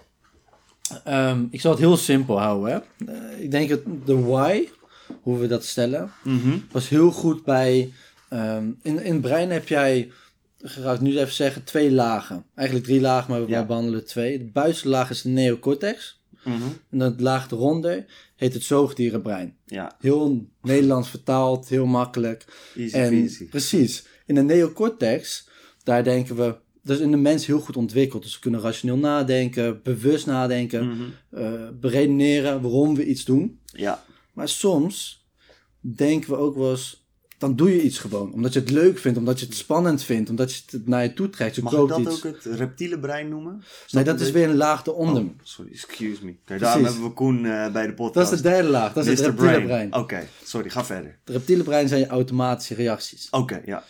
ehm, 1.05 1.45
ik 1.51 1.61
zal 1.61 1.71
het 1.71 1.81
heel 1.81 1.97
simpel 1.97 2.41
houden. 2.41 2.71
Hè. 2.73 3.13
Eh, 3.13 3.43
ik 3.43 3.51
denk 3.51 3.69
dat 3.69 3.81
de 4.05 4.21
why, 4.21 4.69
hoe 5.21 5.39
we 5.39 5.47
dat 5.47 5.65
stellen, 5.65 6.11
Mhm. 6.25 6.59
was 6.71 6.89
heel 6.89 7.11
goed 7.11 7.45
bij. 7.45 7.93
ehm, 8.29 8.65
in, 8.83 9.03
in 9.05 9.13
het 9.13 9.21
brein 9.21 9.51
heb 9.51 9.69
jij, 9.69 10.11
ga 10.63 10.93
ik 10.93 11.01
nu 11.01 11.19
even 11.19 11.33
zeggen, 11.35 11.65
twee 11.65 11.93
lagen. 11.93 12.45
Eigenlijk 12.55 12.87
drie 12.89 13.01
lagen, 13.01 13.31
maar 13.31 13.45
we 13.45 13.51
Ja. 13.51 13.65
behandelen 13.67 14.07
twee. 14.07 14.39
De 14.39 14.45
buitenste 14.45 14.89
laag 14.89 15.11
is 15.11 15.23
de 15.23 15.29
neocortex. 15.29 16.21
Mhm. 16.45 16.55
En 16.91 16.99
dan 16.99 17.11
het 17.11 17.21
laag 17.21 17.51
eronder 17.51 18.05
heet 18.37 18.55
het 18.55 18.63
zoogdierenbrein. 18.63 19.57
Ja, 19.65 19.97
Heel 20.01 20.47
Nederlands 20.63 21.09
vertaald, 21.11 21.69
heel 21.69 21.87
makkelijk. 21.87 22.45
easy 22.77 22.95
En 22.97 23.11
peasy. 23.11 23.45
precies. 23.49 24.05
In 24.27 24.35
de 24.35 24.43
neocortex, 24.43 25.49
daar 25.85 26.05
denken 26.05 26.37
we, 26.37 26.55
dat 26.83 26.97
is 26.97 27.03
in 27.03 27.11
de 27.11 27.17
mens 27.17 27.47
heel 27.47 27.61
goed 27.61 27.77
ontwikkeld. 27.77 28.23
Dus 28.23 28.35
we 28.35 28.41
kunnen 28.41 28.61
rationeel 28.61 28.97
nadenken, 28.97 29.81
bewust 29.83 30.27
nadenken, 30.27 31.13
eh, 31.31 31.53
beredeneren 31.81 32.61
waarom 32.61 32.95
we 32.95 33.05
iets 33.07 33.25
doen. 33.25 33.59
Ja, 33.65 34.05
Maar 34.37 34.49
soms 34.49 35.27
denken 35.81 36.31
we 36.31 36.37
ook 36.37 36.57
wel 36.57 36.71
eens, 36.71 37.07
dan 37.39 37.57
doe 37.57 37.71
je 37.71 37.83
iets 37.83 37.99
gewoon. 37.99 38.33
Omdat 38.33 38.53
je 38.53 38.61
het 38.61 38.71
leuk 38.71 38.99
vindt, 38.99 39.19
omdat 39.19 39.41
je 39.41 39.47
het 39.47 39.55
spannend 39.55 40.03
vindt, 40.03 40.31
omdat 40.31 40.55
je 40.55 40.63
het 40.71 40.87
naar 40.87 41.03
je 41.03 41.13
toe 41.13 41.31
trekt. 41.31 41.55
Je 41.55 41.63
mag 41.63 41.73
ik 41.73 41.89
dat 41.89 41.99
iets. 41.99 42.09
ook 42.09 42.23
het 42.23 42.45
reptiele 42.45 42.99
brein 42.99 43.29
noemen? 43.29 43.63
nee, 43.91 44.05
dat 44.05 44.15
is 44.15 44.21
beetje- 44.21 44.39
weer 44.39 44.49
een 44.49 44.57
laag 44.57 44.87
eronder. 44.87 45.23
Oh, 45.23 45.31
sorry, 45.43 45.71
excuse 45.71 46.25
me. 46.25 46.35
Kijk, 46.45 46.61
daarom 46.61 46.85
hebben 46.85 47.03
we 47.03 47.13
Koen 47.13 47.45
eh, 47.45 47.73
bij 47.73 47.87
de 47.87 47.95
podcast. 47.95 48.31
dat 48.31 48.39
is 48.39 48.43
de 48.43 48.49
derde 48.49 48.69
laag, 48.69 48.93
dat 48.93 49.07
is 49.07 49.19
het 49.19 49.29
reptiele 49.29 49.63
brein. 49.63 49.95
Oké, 49.95 50.29
sorry, 50.45 50.71
ga 50.71 50.85
verder. 50.85 51.19
Het 51.25 51.35
reptiele 51.35 51.63
brein 51.63 51.89
zijn 51.89 52.01
je 52.01 52.07
automatische 52.07 52.75
reacties. 52.75 53.31
Oké, 53.31 53.63
ja. 53.65 53.85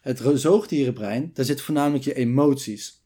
Het 0.00 0.22
zoogdierenbrein, 0.34 1.30
daar 1.34 1.44
zitten 1.44 1.64
voornamelijk 1.64 2.04
je 2.04 2.14
emoties. 2.14 3.02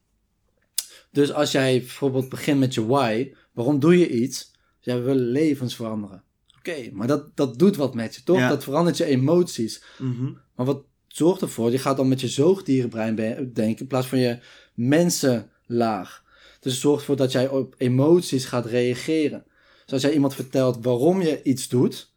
Dus 1.11 1.33
als 1.33 1.51
jij 1.53 1.79
bijvoorbeeld 1.79 2.29
begint 2.29 2.59
met 2.59 2.75
je 2.75 2.87
why, 2.87 3.33
waarom 3.53 3.79
doe 3.81 3.99
je 3.99 4.09
iets? 4.09 4.51
Jij 4.81 5.03
wil 5.03 5.15
levens 5.15 5.75
veranderen. 5.75 6.23
Oké, 6.61 6.91
maar 6.93 7.07
dat, 7.07 7.37
dat 7.37 7.59
doet 7.59 7.77
wat 7.77 7.95
met 7.95 8.15
je, 8.15 8.23
toch? 8.23 8.39
Ja. 8.39 8.49
Dat 8.49 8.65
verandert 8.65 8.97
je 8.97 9.05
emoties. 9.05 9.83
Mhm. 9.99 10.33
Maar 10.55 10.67
wat 10.67 10.85
zorgt 11.09 11.43
ervoor? 11.43 11.71
Je 11.71 11.79
gaat 11.79 11.97
dan 11.97 12.09
met 12.09 12.21
je 12.21 12.29
zoogdierenbrein 12.29 13.15
denken 13.53 13.79
in 13.79 13.87
plaats 13.87 14.07
van 14.07 14.19
je 14.19 14.39
mensenlaag. 14.75 16.25
Dus 16.61 16.73
het 16.73 16.81
zorgt 16.81 17.01
ervoor 17.01 17.17
dat 17.17 17.33
jij 17.33 17.49
op 17.49 17.75
emoties 17.79 18.45
gaat 18.45 18.67
reageren. 18.67 19.45
Dus 19.85 19.93
als 19.93 20.03
jij 20.03 20.13
iemand 20.13 20.35
vertelt 20.35 20.85
waarom 20.85 21.23
je 21.23 21.43
iets 21.43 21.69
doet, 21.69 22.13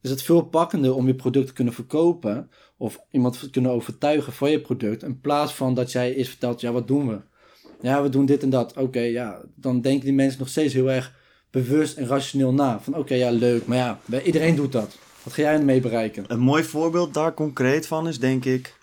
is 0.00 0.10
het 0.10 0.22
veel 0.22 0.42
pakkender 0.42 0.94
om 0.94 1.06
je 1.06 1.14
product 1.14 1.46
te 1.46 1.52
kunnen 1.52 1.74
verkopen 1.74 2.50
of 2.76 3.00
iemand 3.10 3.40
te 3.40 3.50
kunnen 3.50 3.70
overtuigen 3.70 4.32
van 4.32 4.50
je 4.50 4.60
product. 4.60 5.02
In 5.02 5.20
plaats 5.20 5.54
van 5.54 5.74
dat 5.74 5.92
jij 5.92 6.14
eerst 6.14 6.30
vertelt, 6.30 6.60
ja, 6.60 6.72
wat 6.72 6.88
doen 6.88 7.08
we? 7.08 7.20
Ja, 7.80 8.02
we 8.02 8.08
doen 8.08 8.26
dit 8.26 8.42
en 8.42 8.50
dat. 8.50 8.76
Oké, 8.76 9.00
ja, 9.00 9.42
dan 9.54 9.80
denken 9.80 10.04
die 10.04 10.14
mensen 10.14 10.38
nog 10.38 10.48
steeds 10.48 10.74
heel 10.74 10.90
erg 10.90 11.14
bewust 11.62 11.96
en 11.96 12.06
rationeel 12.06 12.52
na. 12.52 12.80
Van 12.80 12.94
oké, 12.94 13.14
ja, 13.14 13.30
leuk, 13.30 13.66
maar 13.66 13.76
ja, 13.76 14.00
iedereen 14.22 14.54
doet 14.54 14.72
dat. 14.72 14.96
Wat 15.22 15.32
ga 15.32 15.42
jij 15.42 15.54
ermee 15.54 15.80
bereiken? 15.80 16.24
Een 16.28 16.38
mooi 16.38 16.64
voorbeeld 16.64 17.14
daar 17.14 17.34
concreet 17.34 17.86
van 17.86 18.08
is, 18.08 18.18
denk 18.18 18.44
ik, 18.44 18.74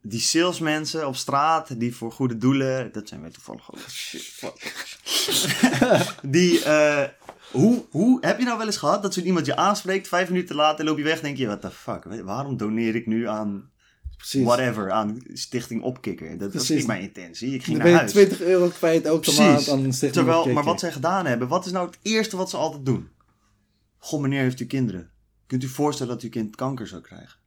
die 0.00 0.20
salesmensen 0.20 1.06
op 1.06 1.16
straat 1.16 1.80
die 1.80 1.94
voor 1.96 2.12
goede 2.12 2.38
doelen, 2.38 2.92
dat 2.92 3.08
zijn 3.08 3.20
wij 3.20 3.30
toevallig 3.30 3.72
ook. 3.72 3.80
Shit, 3.88 4.22
fuck. 4.22 4.72
die, 6.36 6.64
eh, 6.64 7.08
hoe, 7.50 7.84
hoe, 7.90 8.18
heb 8.20 8.38
je 8.38 8.44
nou 8.44 8.58
wel 8.58 8.66
eens 8.66 8.76
gehad 8.76 9.02
dat 9.02 9.14
zo'n 9.14 9.26
iemand 9.26 9.46
je 9.46 9.56
aanspreekt, 9.56 10.08
vijf 10.08 10.28
minuten 10.28 10.56
later 10.56 10.84
loop 10.84 10.98
je 10.98 11.04
weg, 11.04 11.20
denk 11.20 11.36
je, 11.36 11.46
what 11.46 11.60
the 11.60 11.70
fuck, 11.70 12.04
waarom 12.24 12.56
doneer 12.56 12.94
ik 12.94 13.06
nu 13.06 13.28
aan 13.28 13.70
Precies. 14.30 14.44
whatever, 14.46 14.90
aan 14.90 15.18
Stichting 15.32 15.82
Opkikker? 15.82 16.30
Dat 16.30 16.40
was 16.40 16.50
Precies. 16.50 16.76
niet 16.76 16.86
mijn 16.86 17.02
intentie, 17.02 17.54
ik 17.54 17.64
ging 17.64 17.78
Dan 17.78 17.86
naar 17.86 17.96
huis. 17.96 18.10
20 18.10 18.40
euro 18.40 18.68
kwijt 18.68 19.04
elke 19.04 19.20
Precies. 19.20 19.38
maand 19.40 19.68
aan 19.68 19.78
een 19.84 19.92
stichting. 19.92 20.12
Terwijl, 20.12 20.36
Opkikker. 20.38 20.62
maar 20.62 20.72
wat 20.72 20.80
zij 20.80 20.92
gedaan 20.92 21.26
hebben, 21.26 21.48
wat 21.48 21.66
is 21.66 21.72
nou 21.72 21.86
het 21.86 21.98
eerste 22.02 22.36
wat 22.36 22.50
ze 22.50 22.56
altijd 22.56 22.86
doen? 22.86 23.08
Goh, 23.98 24.20
meneer 24.20 24.40
heeft 24.42 24.60
u 24.60 24.66
kinderen. 24.66 25.10
Kunt 25.46 25.62
u 25.62 25.68
voorstellen 25.68 26.12
dat 26.12 26.22
uw 26.22 26.28
kind 26.28 26.56
kanker 26.56 26.86
zou 26.86 27.02
krijgen? 27.02 27.38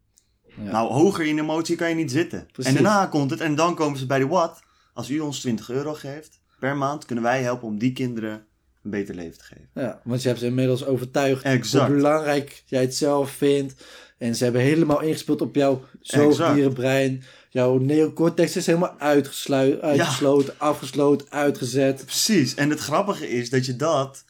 Ja. 0.43 0.71
Nou, 0.71 0.91
hoger 0.91 1.25
in 1.25 1.39
emotie 1.39 1.75
kan 1.75 1.89
je 1.89 1.95
niet 1.95 2.11
zitten. 2.11 2.47
Precies. 2.51 2.75
En 2.75 2.83
daarna 2.83 3.05
komt 3.05 3.29
het, 3.29 3.39
en 3.41 3.55
dan 3.55 3.75
komen 3.75 3.99
ze 3.99 4.05
bij 4.05 4.19
de 4.19 4.27
wat. 4.27 4.59
Als 4.93 5.09
u 5.09 5.19
ons 5.19 5.39
20 5.39 5.69
euro 5.69 5.93
geeft 5.93 6.39
per 6.59 6.75
maand, 6.77 7.05
kunnen 7.05 7.23
wij 7.23 7.41
helpen 7.41 7.67
om 7.67 7.77
die 7.77 7.93
kinderen 7.93 8.45
een 8.83 8.89
beter 8.89 9.15
leven 9.15 9.37
te 9.37 9.43
geven. 9.43 9.69
Ja, 9.73 10.01
want 10.03 10.21
je 10.21 10.27
hebt 10.27 10.39
ze 10.39 10.45
inmiddels 10.45 10.85
overtuigd 10.85 11.43
Exact. 11.43 11.87
hoe 11.87 11.95
belangrijk 11.95 12.63
jij 12.65 12.81
het 12.81 12.95
zelf 12.95 13.31
vindt. 13.31 13.83
En 14.17 14.35
ze 14.35 14.43
hebben 14.43 14.61
helemaal 14.61 15.01
ingespeeld 15.01 15.41
op 15.41 15.55
jouw 15.55 15.83
zoogdierenbrein. 16.01 17.23
Jouw 17.49 17.77
neocortex 17.77 18.55
is 18.55 18.65
helemaal 18.65 18.95
uitgesloten, 18.97 20.53
afgesloten, 20.57 21.27
uitgezet. 21.29 22.05
Precies. 22.05 22.55
En 22.55 22.69
het 22.69 22.79
grappige 22.79 23.29
is 23.29 23.49
dat 23.49 23.65
je 23.65 23.75
dat. 23.75 24.23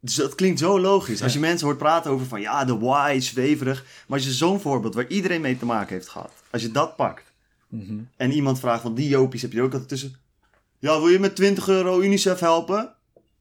Dus 0.00 0.14
dat 0.14 0.34
klinkt 0.34 0.58
zo 0.58 0.80
logisch. 0.80 1.22
Als 1.22 1.32
je 1.32 1.38
mensen 1.38 1.66
hoort 1.66 1.78
praten 1.78 2.10
over 2.10 2.26
van 2.26 2.40
ja, 2.40 2.64
de 2.64 2.78
why, 2.78 3.18
zweverig. 3.20 3.84
Maar 4.06 4.18
als 4.18 4.26
je 4.26 4.32
zo'n 4.32 4.60
voorbeeld 4.60 4.94
waar 4.94 5.06
iedereen 5.06 5.40
mee 5.40 5.58
te 5.58 5.64
maken 5.64 5.94
heeft 5.94 6.08
gehad. 6.08 6.32
Als 6.50 6.62
je 6.62 6.70
dat 6.70 6.96
pakt. 6.96 7.32
Mhm. 7.68 7.98
En 8.16 8.32
iemand 8.32 8.60
vraagt 8.60 8.82
van 8.82 8.94
die 8.94 9.08
Jopies 9.08 9.42
heb 9.42 9.52
je 9.52 9.62
ook 9.62 9.72
altijd 9.72 9.88
tussen. 9.88 10.16
Ja, 10.78 10.98
wil 10.98 11.08
je 11.08 11.18
met 11.18 11.36
20 11.36 11.68
euro 11.68 12.00
UNICEF 12.00 12.40
helpen? 12.40 12.92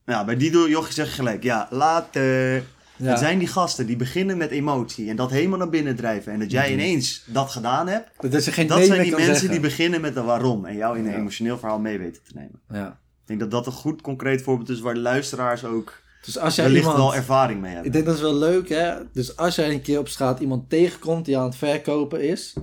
Ja, 0.06 0.26
bij 0.26 0.38
die 0.38 0.70
jochie 0.70 0.94
zeg 0.94 1.08
je 1.08 1.14
gelijk. 1.14 1.44
Ja, 1.44 1.68
later. 1.72 2.64
Ja. 2.98 3.10
Het 3.10 3.20
zijn 3.20 3.40
die 3.40 3.48
gasten 3.48 3.86
die 3.86 3.96
beginnen 3.96 4.38
met 4.38 4.52
emotie. 4.52 5.10
En 5.10 5.16
dat 5.16 5.32
helemaal 5.32 5.58
naar 5.58 5.70
binnen 5.70 5.96
drijven. 5.96 6.34
En 6.34 6.40
dat 6.40 6.52
jij 6.52 6.64
Mhm. 6.72 6.80
ineens 6.80 7.24
dat 7.26 7.50
gedaan 7.50 7.88
hebt. 7.88 8.32
Dat, 8.32 8.46
je 8.46 8.52
geen 8.52 8.68
Dat 8.68 8.78
nee 8.78 8.88
zijn 8.88 9.02
die 9.04 9.16
mensen 9.16 9.50
die 9.52 9.60
beginnen 9.60 10.02
met 10.02 10.16
een 10.16 10.26
waarom. 10.26 10.66
En 10.66 10.76
jou 10.76 10.98
in 10.98 11.06
een 11.06 11.12
Ja. 11.12 11.18
emotioneel 11.18 11.58
verhaal 11.58 11.80
mee 11.80 11.98
weten 11.98 12.22
te 12.24 12.32
nemen. 12.34 12.62
Ja. 12.70 12.88
Ik 13.22 13.28
denk 13.28 13.40
dat 13.40 13.52
dat 13.52 13.66
een 13.66 13.72
goed 13.72 14.02
concreet 14.02 14.42
voorbeeld 14.42 14.70
is 14.70 14.80
waar 14.80 14.94
de 14.94 15.00
luisteraars 15.00 15.64
ook 15.64 16.02
Dus 16.26 16.38
als 16.38 16.56
jij 16.56 16.64
wellicht 16.66 16.84
iemand... 16.86 17.04
wel 17.04 17.16
ervaring 17.16 17.60
mee 17.62 17.70
hebben. 17.74 17.86
Ik 17.88 17.94
denk 17.94 18.06
dat 18.06 18.16
is 18.16 18.22
wel 18.22 18.36
leuk, 18.36 18.70
hè? 18.70 18.94
Dus 19.14 19.38
als 19.38 19.56
jij 19.56 19.72
een 19.72 19.82
keer 19.82 20.00
op 20.00 20.08
straat 20.08 20.40
iemand 20.40 20.70
tegenkomt 20.70 21.26
die 21.26 21.38
aan 21.38 21.46
het 21.46 21.56
verkopen 21.56 22.22
is, 22.24 22.54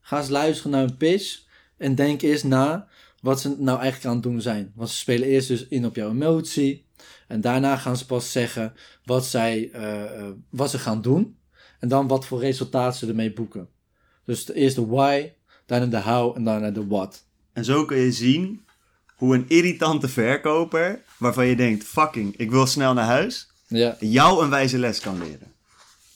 ga 0.00 0.18
eens 0.18 0.28
luisteren 0.28 0.72
naar 0.72 0.82
een 0.82 0.96
pitch 0.96 1.40
en 1.78 1.94
denk 1.94 2.22
eens 2.22 2.42
na 2.42 2.86
wat 3.20 3.40
ze 3.40 3.54
nou 3.58 3.78
eigenlijk 3.78 4.06
aan 4.06 4.14
het 4.14 4.22
doen 4.22 4.40
zijn. 4.40 4.72
Want 4.74 4.90
ze 4.90 4.96
spelen 4.96 5.28
eerst 5.28 5.48
dus 5.48 5.66
in 5.68 5.86
op 5.86 5.94
jouw 5.96 6.10
emotie 6.10 6.84
en 7.32 7.40
daarna 7.40 7.76
gaan 7.76 7.96
ze 7.96 8.06
pas 8.06 8.32
zeggen 8.32 8.74
wat, 9.04 9.26
zij, 9.26 9.70
eh, 9.72 10.02
eh, 10.20 10.26
wat 10.50 10.70
ze 10.70 10.78
gaan 10.78 11.02
doen 11.02 11.36
en 11.80 11.88
dan 11.88 12.06
wat 12.08 12.26
voor 12.26 12.40
resultaat 12.40 12.96
ze 12.96 13.06
ermee 13.06 13.32
boeken. 13.32 13.68
Dus 14.24 14.48
eerst 14.52 14.76
de 14.76 14.86
why, 14.86 15.32
daarna 15.66 15.86
de 15.86 16.00
how 16.00 16.36
en 16.36 16.44
daarna 16.44 16.70
de 16.70 16.86
what. 16.86 17.24
En 17.52 17.64
zo 17.64 17.84
kun 17.84 17.96
je 17.98 18.12
zien 18.12 18.64
hoe 19.16 19.34
een 19.34 19.44
irritante 19.48 20.08
verkoper, 20.08 21.02
waarvan 21.18 21.46
je 21.46 21.56
denkt, 21.56 21.84
fucking, 21.84 22.36
ik 22.36 22.50
wil 22.50 22.66
snel 22.66 22.94
naar 22.94 23.04
huis, 23.06 23.50
Ja, 23.66 23.96
jou 24.00 24.42
een 24.44 24.50
wijze 24.50 24.78
les 24.78 25.00
kan 25.00 25.18
leren. 25.18 25.52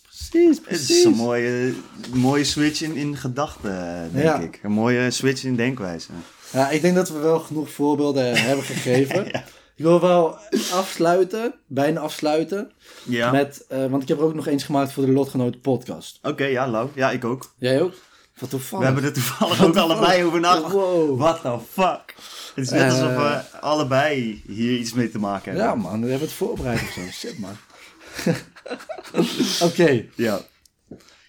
precies, 0.03 0.57
Het 0.57 0.57
is 0.57 0.61
precies. 0.87 1.05
een 1.05 1.13
mooie, 1.15 1.75
mooie 2.15 2.45
switch 2.45 2.83
in, 2.83 2.97
in 2.97 3.17
gedachten, 3.17 4.11
denk 4.13 4.25
Ja. 4.25 4.39
ik. 4.41 4.61
Een 4.63 4.73
mooie 4.73 5.11
switch 5.11 5.45
in 5.45 5.57
denkwijze. 5.57 6.11
Ja, 6.53 6.71
ik 6.71 6.81
denk 6.83 6.95
dat 6.95 7.09
we 7.09 7.19
wel 7.19 7.39
genoeg 7.41 7.71
voorbeelden 7.71 8.43
hebben 8.43 8.65
gegeven. 8.75 9.25
Ja. 9.25 9.45
Ik 9.77 9.85
wil 9.85 10.01
wel 10.01 10.39
afsluiten, 10.73 11.55
bijna 11.67 12.01
afsluiten. 12.01 12.73
Ja. 13.05 13.31
Met, 13.31 13.65
eh, 13.69 13.87
want 13.87 14.03
ik 14.03 14.09
heb 14.09 14.19
er 14.19 14.25
ook 14.25 14.35
nog 14.35 14.47
eens 14.47 14.65
gemaakt 14.65 14.93
voor 14.93 15.07
de 15.07 15.13
Lotgenoten 15.13 15.61
podcast. 15.61 16.19
Oké, 16.23 16.45
ja, 16.45 16.69
Lau. 16.69 16.89
Ja, 16.95 17.11
ik 17.11 17.25
ook. 17.25 17.55
Jij 17.59 17.83
ook? 17.83 17.93
Wat 18.39 18.51
toevallig. 18.51 18.79
We 18.87 18.93
hebben 18.93 19.05
er 19.11 19.13
toevallig 19.17 19.65
ook 19.65 19.77
allebei 19.77 20.25
over 20.25 20.41
nagedacht. 20.41 20.73
Wow. 20.73 21.19
What 21.19 21.41
the 21.41 21.59
fuck? 21.73 22.15
Het 22.55 22.65
is 22.65 22.71
net 22.71 22.81
Eh. 22.81 22.89
alsof 22.93 23.17
we 23.17 23.59
allebei 23.61 24.43
hier 24.47 24.79
iets 24.79 24.93
mee 24.93 25.11
te 25.11 25.19
maken 25.19 25.45
hebben. 25.53 25.69
Ja 25.69 25.75
man, 25.75 26.03
we 26.03 26.09
hebben 26.11 26.29
het 26.29 26.37
voorbereid 26.37 26.81
of 26.81 26.89
zo. 26.93 27.01
Shit 27.29 27.39
man. 27.39 27.57
Oké, 29.69 30.05
Ja. 30.15 30.41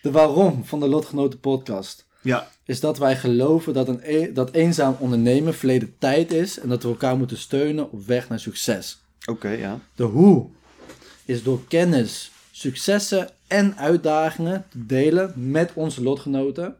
de 0.01 0.11
waarom 0.11 0.65
van 0.65 0.79
de 0.79 0.87
Lotgenoten 0.87 1.39
podcast. 1.39 2.05
Ja. 2.27 2.47
Is 2.65 2.79
dat 2.79 2.97
wij 2.97 3.17
geloven 3.17 3.73
dat, 3.73 3.87
een 3.87 3.99
e- 4.03 4.31
dat 4.33 4.51
eenzaam 4.51 4.95
ondernemen 4.99 5.53
verleden 5.53 5.95
tijd 5.97 6.31
is. 6.31 6.59
En 6.59 6.69
dat 6.69 6.83
we 6.83 6.89
elkaar 6.89 7.17
moeten 7.17 7.37
steunen 7.37 7.91
op 7.91 8.05
weg 8.05 8.29
naar 8.29 8.39
succes. 8.39 9.01
Oké, 9.25 9.49
ja. 9.49 9.79
De 9.95 10.03
hoe 10.03 10.49
is 11.25 11.43
door 11.43 11.67
kennis, 11.67 12.31
successen 12.51 13.29
en 13.47 13.77
uitdagingen 13.77 14.65
te 14.69 14.85
delen 14.85 15.51
met 15.51 15.71
onze 15.73 16.03
lotgenoten. 16.03 16.75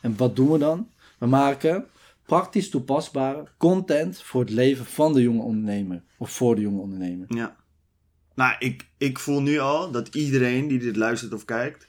En 0.00 0.16
wat 0.16 0.36
doen 0.36 0.50
we 0.50 0.58
dan? 0.58 0.88
We 1.18 1.26
maken 1.26 1.86
praktisch 2.26 2.70
toepasbare 2.70 3.44
content 3.56 4.22
voor 4.22 4.40
het 4.40 4.50
leven 4.50 4.84
van 4.84 5.12
de 5.12 5.22
jonge 5.22 5.42
ondernemer. 5.42 6.02
Of 6.18 6.30
voor 6.30 6.54
de 6.54 6.60
jonge 6.60 6.80
ondernemer. 6.80 7.26
Ja. 7.28 7.56
Nou, 8.34 8.54
ik, 8.58 8.86
ik 8.96 9.18
voel 9.18 9.42
nu 9.42 9.58
al 9.58 9.90
dat 9.90 10.14
iedereen 10.14 10.68
die 10.68 10.78
dit 10.78 10.96
luistert 10.96 11.32
of 11.32 11.44
kijkt, 11.44 11.86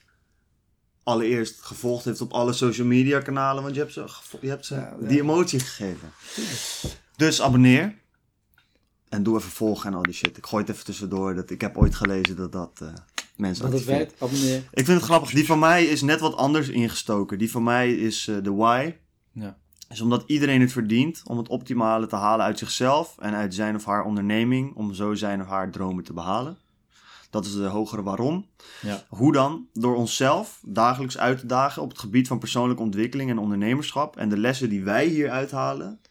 allereerst 1.07 1.61
gevolgd 1.61 2.05
heeft 2.05 2.21
op 2.21 2.31
alle 2.31 2.53
social 2.53 2.87
media 2.87 3.19
kanalen, 3.19 3.63
want 3.63 3.75
je 3.75 3.81
hebt 3.81 3.93
ze, 3.93 4.05
je 4.41 4.49
hebt 4.49 4.65
ze 4.65 4.75
Ja, 4.75 4.95
ja. 5.01 5.07
die 5.07 5.21
emotie 5.21 5.59
gegeven. 5.59 6.11
Dus 7.15 7.41
abonneer. 7.41 7.95
En 9.09 9.23
doe 9.23 9.37
even 9.37 9.51
volgen 9.51 9.89
en 9.89 9.95
al 9.95 10.01
die 10.03 10.13
shit. 10.13 10.37
Ik 10.37 10.45
gooi 10.45 10.63
het 10.63 10.71
even 10.71 10.85
tussendoor. 10.85 11.35
Dat, 11.35 11.49
ik 11.49 11.61
heb 11.61 11.77
ooit 11.77 11.95
gelezen 11.95 12.35
dat 12.35 12.51
dat 12.51 12.71
eh, 12.81 12.87
mensen 13.35 13.63
Dat 13.63 13.73
het 13.73 13.81
activeert. 13.81 13.97
werkt, 14.19 14.21
abonneer. 14.21 14.57
Ik 14.57 14.85
vind 14.85 14.97
het 14.97 15.01
grappig. 15.03 15.29
Die 15.29 15.45
van 15.45 15.59
mij 15.59 15.85
is 15.85 16.01
net 16.01 16.19
wat 16.19 16.35
anders 16.35 16.69
ingestoken. 16.69 17.37
Die 17.37 17.51
van 17.51 17.63
mij 17.63 17.93
is 17.93 18.27
eh, 18.27 18.35
de 18.43 18.53
why. 18.53 18.93
Ja. 19.31 19.57
Is 19.89 20.01
omdat 20.01 20.23
iedereen 20.27 20.61
het 20.61 20.71
verdient 20.71 21.21
om 21.25 21.37
het 21.37 21.47
optimale 21.47 22.07
te 22.07 22.15
halen 22.15 22.45
uit 22.45 22.59
zichzelf 22.59 23.15
en 23.19 23.33
uit 23.33 23.53
zijn 23.53 23.75
of 23.75 23.85
haar 23.85 24.03
onderneming. 24.03 24.75
Om 24.75 24.93
zo 24.93 25.13
zijn 25.13 25.41
of 25.41 25.47
haar 25.47 25.71
dromen 25.71 26.03
te 26.03 26.13
behalen. 26.13 26.57
Dat 27.29 27.45
is 27.45 27.53
de 27.53 27.65
hogere 27.65 28.03
waarom. 28.03 28.45
Ja. 28.81 29.05
Hoe 29.09 29.33
dan? 29.33 29.67
Door 29.73 29.95
onszelf 29.95 30.61
dagelijks 30.65 31.17
uit 31.17 31.39
te 31.39 31.45
dagen 31.45 31.81
op 31.81 31.89
het 31.89 31.99
gebied 31.99 32.27
van 32.27 32.39
persoonlijke 32.39 32.83
ontwikkeling 32.83 33.29
en 33.29 33.37
ondernemerschap. 33.37 34.17
En 34.17 34.29
de 34.29 34.37
lessen 34.37 34.69
die 34.69 34.83
wij 34.83 35.05
hier 35.05 35.29
uithalen 35.29 36.01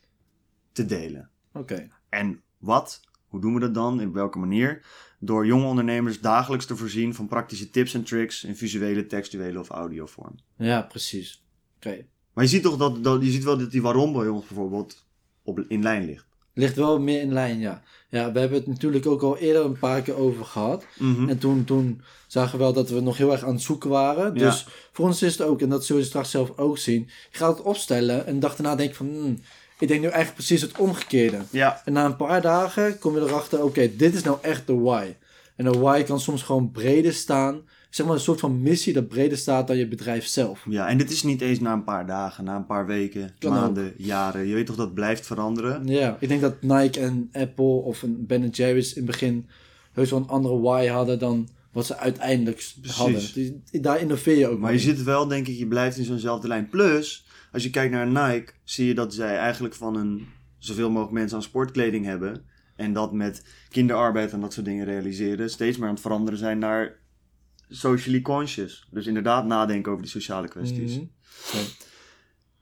te 0.73 0.85
delen. 0.85 1.31
Oké. 1.53 1.89
En 2.09 2.43
wat? 2.59 3.01
Hoe 3.27 3.41
doen 3.41 3.55
we 3.55 3.61
dat 3.61 3.75
dan? 3.75 4.01
In 4.01 4.13
welke 4.13 4.39
manier? 4.39 4.85
Door 5.19 5.47
jonge 5.47 5.67
ondernemers 5.67 6.21
dagelijks 6.21 6.67
te 6.67 6.77
voorzien 6.77 7.15
van 7.15 7.29
praktische 7.29 7.71
tips 7.71 7.95
en 7.95 8.05
tricks 8.05 8.45
in 8.45 8.57
visuele, 8.57 9.07
textuele 9.07 9.59
of 9.59 9.69
audiovorm. 9.69 10.35
Ja, 10.57 10.83
precies. 10.83 11.45
Oké. 11.77 12.07
Maar 12.33 12.45
je 12.45 12.51
ziet 12.51 12.63
toch 12.63 12.77
dat, 12.77 13.05
dat, 13.05 13.23
je 13.23 13.31
ziet 13.31 13.45
wel 13.45 13.59
dat 13.59 13.71
die 13.71 13.83
waarom 13.83 14.13
bij 14.13 14.29
ons 14.29 14.47
bijvoorbeeld 14.47 15.07
op, 15.43 15.65
in 15.69 15.83
lijn 15.83 16.05
ligt. 16.05 16.26
Ligt 16.59 16.77
wel 16.77 17.01
meer 17.01 17.21
in 17.21 17.33
lijn, 17.33 17.59
ja. 17.59 17.83
Ja, 18.09 18.33
we 18.33 18.39
hebben 18.39 18.59
het 18.59 18.67
natuurlijk 18.67 19.07
ook 19.07 19.23
al 19.23 19.39
eerder 19.39 19.65
een 19.65 19.79
paar 19.79 20.03
keer 20.03 20.17
over 20.17 20.45
gehad. 20.45 20.85
Mhm. 20.99 21.29
En 21.29 21.39
toen, 21.39 21.65
toen 21.65 22.01
zagen 22.27 22.59
we 22.59 22.65
wel 22.65 22.73
dat 22.73 22.91
we 22.91 23.01
nog 23.01 23.17
heel 23.17 23.33
erg 23.33 23.45
aan 23.45 23.55
het 23.55 23.63
zoeken 23.63 23.91
waren. 23.91 24.25
Ja. 24.25 24.41
Dus 24.41 24.67
voor 24.93 25.05
ons 25.05 25.23
is 25.23 25.33
het 25.39 25.47
ook, 25.47 25.61
en 25.61 25.69
dat 25.69 25.85
zul 25.85 25.97
je 25.97 26.05
straks 26.05 26.31
zelf 26.31 26.59
ook 26.59 26.79
zien. 26.79 27.09
Je 27.31 27.39
gaat 27.39 27.57
het 27.57 27.67
opstellen 27.67 28.27
en 28.27 28.35
de 28.35 28.41
dag 28.41 28.57
daarna 28.57 28.77
denk 28.77 28.91
je 28.91 28.97
van... 28.97 29.07
hmm, 29.07 29.39
ik 29.79 29.89
denk 29.89 30.01
nu 30.01 30.07
eigenlijk 30.07 30.35
precies 30.35 30.61
het 30.61 30.79
omgekeerde. 30.79 31.39
Ja, 31.51 31.83
En 31.85 31.93
na 31.93 32.05
een 32.05 32.17
paar 32.17 32.41
dagen 32.41 32.99
kom 32.99 33.15
je 33.15 33.21
erachter, 33.21 33.63
oké, 33.63 33.97
dit 33.97 34.15
is 34.15 34.23
nou 34.23 34.39
echt 34.41 34.67
de 34.67 34.75
why. 34.75 35.15
En 35.57 35.65
de 35.65 35.79
why 35.79 36.03
kan 36.03 36.21
soms 36.21 36.43
gewoon 36.43 36.71
breder 36.71 37.13
staan, 37.13 37.63
zeg 37.97 38.07
maar 38.07 38.15
een 38.15 38.21
soort 38.21 38.41
van 38.41 38.63
missie 38.63 38.93
dat 38.93 39.09
breder 39.09 39.39
staat 39.39 39.67
dan 39.67 39.77
je 39.77 39.89
bedrijf 39.89 40.27
zelf. 40.27 40.65
Ja, 40.69 40.89
en 40.89 40.99
dit 40.99 41.11
is 41.11 41.23
niet 41.23 41.41
eens 41.41 41.61
na 41.61 41.73
een 41.73 41.85
paar 41.85 42.07
dagen, 42.07 42.45
na 42.45 42.57
een 42.57 42.67
paar 42.67 42.87
weken, 42.87 43.35
Kan 43.39 43.53
maanden, 43.53 43.95
jaren. 43.97 44.47
Je 44.47 44.55
weet 44.55 44.67
toch 44.67 44.77
dat 44.77 44.85
het 44.85 44.95
blijft 44.95 45.27
veranderen? 45.27 45.87
Ja, 45.87 46.17
ik 46.21 46.29
denk 46.29 46.41
dat 46.41 46.63
Nike 46.63 47.01
en 47.01 47.29
Apple 47.33 47.65
of 47.65 48.03
een 48.03 48.27
Ben 48.27 48.49
Jerry's 48.49 48.93
in 48.93 49.03
het 49.03 49.11
begin 49.11 49.49
heus 49.93 50.11
wel 50.11 50.19
een 50.19 50.29
andere 50.29 50.61
why 50.61 50.87
hadden 50.87 51.19
dan 51.19 51.49
wat 51.73 51.87
ze 51.87 51.97
uiteindelijk 51.97 52.73
Precies. 52.81 52.97
hadden. 52.97 53.63
Daar 53.83 54.01
innoveer 54.01 54.39
je 54.39 54.49
ook 54.49 54.59
Maar 54.59 54.73
je 54.73 54.79
zit 54.79 55.03
wel, 55.03 55.29
denk 55.29 55.47
ik, 55.47 55.57
je 55.57 55.67
blijft 55.67 55.97
in 55.97 56.05
zo'nzelfde 56.05 56.49
lijn. 56.49 56.69
Plus, 56.69 57.27
als 57.53 57.63
je 57.63 57.71
kijkt 57.71 57.93
naar 57.93 58.07
Nike, 58.07 58.53
zie 58.65 58.87
je 58.87 58.95
dat 58.95 59.15
zij 59.15 59.37
eigenlijk 59.37 59.75
van 59.75 59.97
een 59.97 60.27
zoveel 60.59 60.91
mogelijk 60.91 61.13
mensen 61.13 61.37
aan 61.37 61.43
sportkleding 61.43 62.05
hebben. 62.05 62.45
En 62.77 62.93
dat 62.93 63.13
met 63.13 63.45
kinderarbeid 63.69 64.33
en 64.33 64.41
dat 64.41 64.53
soort 64.53 64.67
dingen 64.67 64.85
realiseren. 64.85 65.51
Steeds 65.51 65.77
meer 65.77 65.87
aan 65.87 65.93
het 65.95 66.03
veranderen 66.03 66.39
zijn 66.39 66.59
naar 66.59 67.05
socially 67.69 68.21
conscious. 68.23 68.87
Dus 68.91 69.07
inderdaad 69.07 69.45
nadenken 69.47 69.91
over 69.93 70.03
die 70.03 70.13
sociale 70.13 70.49
kwesties. 70.49 70.93
Mhm. 70.97 71.05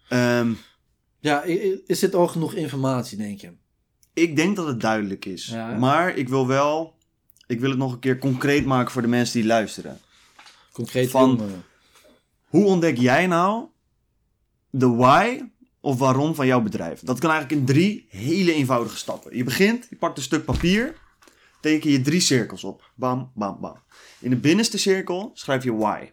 Ehm, 0.08 0.52
Ja, 1.20 1.46
i- 1.46 1.82
is 1.86 1.98
dit 1.98 2.14
al 2.14 2.28
genoeg 2.28 2.54
informatie, 2.54 3.18
denk 3.18 3.40
je? 3.40 3.52
ik 4.12 4.36
denk 4.36 4.56
dat 4.56 4.66
het 4.66 4.80
duidelijk 4.80 5.24
is. 5.24 5.46
Ja. 5.46 5.78
Maar 5.78 6.16
ik 6.16 6.28
wil 6.28 6.46
wel, 6.46 6.94
ik 7.46 7.60
wil 7.60 7.70
het 7.70 7.78
nog 7.78 7.92
een 7.92 7.98
keer 7.98 8.18
concreet 8.18 8.64
maken 8.64 8.92
voor 8.92 9.02
de 9.02 9.08
mensen 9.08 9.40
die 9.40 9.48
luisteren. 9.48 9.98
Concreet 10.72 11.10
Van- 11.10 11.28
jongeren. 11.28 11.64
Hoe 12.44 12.64
ontdek 12.64 12.96
jij 12.98 13.26
nou 13.26 13.66
de 14.70 14.88
why 14.88 15.40
of 15.80 15.98
waarom 15.98 16.34
van 16.34 16.46
jouw 16.46 16.60
bedrijf? 16.60 17.00
Dat 17.00 17.18
kan 17.18 17.30
eigenlijk 17.30 17.60
in 17.60 17.66
drie 17.74 18.06
hele 18.10 18.52
eenvoudige 18.52 18.96
stappen. 18.96 19.36
Je 19.36 19.44
begint, 19.44 19.86
je 19.90 19.96
pakt 19.96 20.16
een 20.16 20.22
stuk 20.22 20.44
papier, 20.44 20.94
teken 21.64 21.90
je 21.90 22.00
drie 22.00 22.20
cirkels 22.20 22.64
op. 22.64 22.90
Bam, 22.94 23.30
bam, 23.34 23.60
bam. 23.60 23.82
In 24.20 24.30
de 24.30 24.36
binnenste 24.36 24.78
cirkel 24.78 25.30
schrijf 25.34 25.64
je 25.64 25.74
why. 25.74 26.10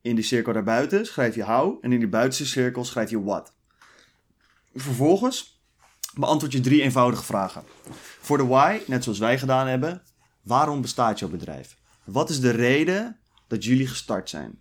In 0.00 0.14
die 0.14 0.24
cirkel 0.24 0.52
daarbuiten 0.52 1.06
schrijf 1.06 1.34
je 1.34 1.44
how. 1.44 1.78
En 1.84 1.92
in 1.92 1.98
die 1.98 2.08
buitenste 2.08 2.46
cirkel 2.46 2.84
schrijf 2.84 3.10
je 3.10 3.22
what. 3.22 3.52
Vervolgens 4.74 5.62
beantwoord 6.14 6.52
je 6.52 6.60
drie 6.60 6.82
eenvoudige 6.82 7.24
vragen. 7.24 7.62
Voor 8.20 8.36
de 8.36 8.46
why, 8.46 8.80
net 8.86 9.04
zoals 9.04 9.18
wij 9.18 9.38
gedaan 9.38 9.66
hebben, 9.66 10.02
waarom 10.42 10.80
bestaat 10.80 11.18
jouw 11.18 11.28
bedrijf? 11.28 11.76
Wat 12.04 12.30
is 12.30 12.40
de 12.40 12.50
reden 12.50 13.18
dat 13.46 13.64
jullie 13.64 13.86
gestart 13.86 14.28
zijn? 14.28 14.60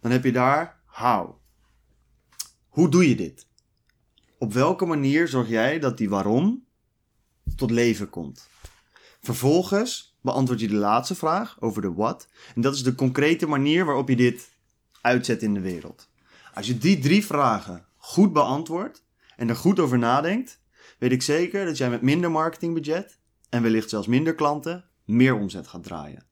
Dan 0.00 0.10
heb 0.10 0.24
je 0.24 0.32
daar 0.32 0.80
how. 0.86 1.34
Hoe 2.68 2.88
doe 2.88 3.08
je 3.08 3.14
dit? 3.14 3.46
Op 4.38 4.52
welke 4.52 4.86
manier 4.86 5.28
zorg 5.28 5.48
jij 5.48 5.78
dat 5.78 5.98
die 5.98 6.08
waarom 6.08 6.64
tot 7.56 7.70
leven 7.70 8.10
komt? 8.10 8.50
Vervolgens 9.22 10.16
beantwoord 10.20 10.60
je 10.60 10.68
de 10.68 10.74
laatste 10.74 11.14
vraag 11.14 11.56
over 11.60 11.82
de 11.82 11.92
what. 11.92 12.28
En 12.54 12.60
dat 12.60 12.74
is 12.74 12.82
de 12.82 12.94
concrete 12.94 13.46
manier 13.46 13.84
waarop 13.84 14.08
je 14.08 14.16
dit 14.16 14.50
uitzet 15.00 15.42
in 15.42 15.54
de 15.54 15.60
wereld. 15.60 16.08
Als 16.54 16.66
je 16.66 16.78
die 16.78 16.98
drie 16.98 17.26
vragen 17.26 17.84
goed 17.96 18.32
beantwoordt 18.32 19.04
en 19.36 19.48
er 19.48 19.56
goed 19.56 19.80
over 19.80 19.98
nadenkt, 19.98 20.60
weet 20.98 21.12
ik 21.12 21.22
zeker 21.22 21.64
dat 21.64 21.76
jij 21.76 21.90
met 21.90 22.02
minder 22.02 22.30
marketingbudget 22.30 23.18
en 23.48 23.62
wellicht 23.62 23.88
zelfs 23.88 24.06
minder 24.06 24.34
klanten 24.34 24.84
meer 25.04 25.34
omzet 25.34 25.66
gaat 25.66 25.82
draaien. 25.82 26.24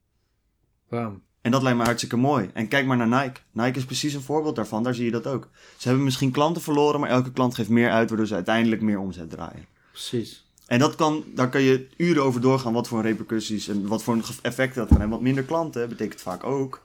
Bam. 0.89 1.23
En 1.41 1.51
dat 1.51 1.63
lijkt 1.63 1.79
me 1.79 1.85
hartstikke 1.85 2.17
mooi. 2.17 2.51
En 2.55 2.69
kijk 2.69 2.87
maar 2.87 2.97
naar 2.97 3.23
Nike. 3.23 3.41
Nike 3.53 3.79
is 3.79 3.85
precies 3.85 4.15
een 4.15 4.21
voorbeeld 4.21 4.57
daarvan. 4.57 4.83
Daar 4.83 4.95
zie 4.95 5.05
je 5.05 5.11
dat 5.11 5.27
ook. 5.27 5.49
Ze 5.77 5.87
hebben 5.89 6.05
misschien 6.05 6.31
klanten 6.31 6.63
verloren, 6.63 7.01
maar 7.01 7.11
elke 7.11 7.33
klant 7.33 7.55
geeft 7.55 7.69
meer 7.69 7.91
uit, 7.91 8.09
waardoor 8.09 8.27
ze 8.27 8.35
uiteindelijk 8.35 8.83
meer 8.83 8.99
omzet 8.99 9.31
draaien. 9.31 9.67
Precies. 9.91 10.50
En 10.71 10.79
dat 10.79 10.95
kan, 10.95 11.25
daar 11.35 11.49
kan 11.49 11.63
je 11.63 11.89
uren 11.97 12.23
over 12.23 12.41
doorgaan, 12.41 12.73
wat 12.73 12.89
voor 12.89 13.03
repercussies 13.03 13.69
en 13.69 13.87
wat 13.87 14.03
voor 14.03 14.19
effecten 14.43 14.79
dat 14.79 14.89
kan 14.89 14.99
hebben. 14.99 15.09
Want 15.09 15.23
minder 15.23 15.45
klanten 15.45 15.89
betekent 15.89 16.21
vaak 16.21 16.45
ook 16.45 16.83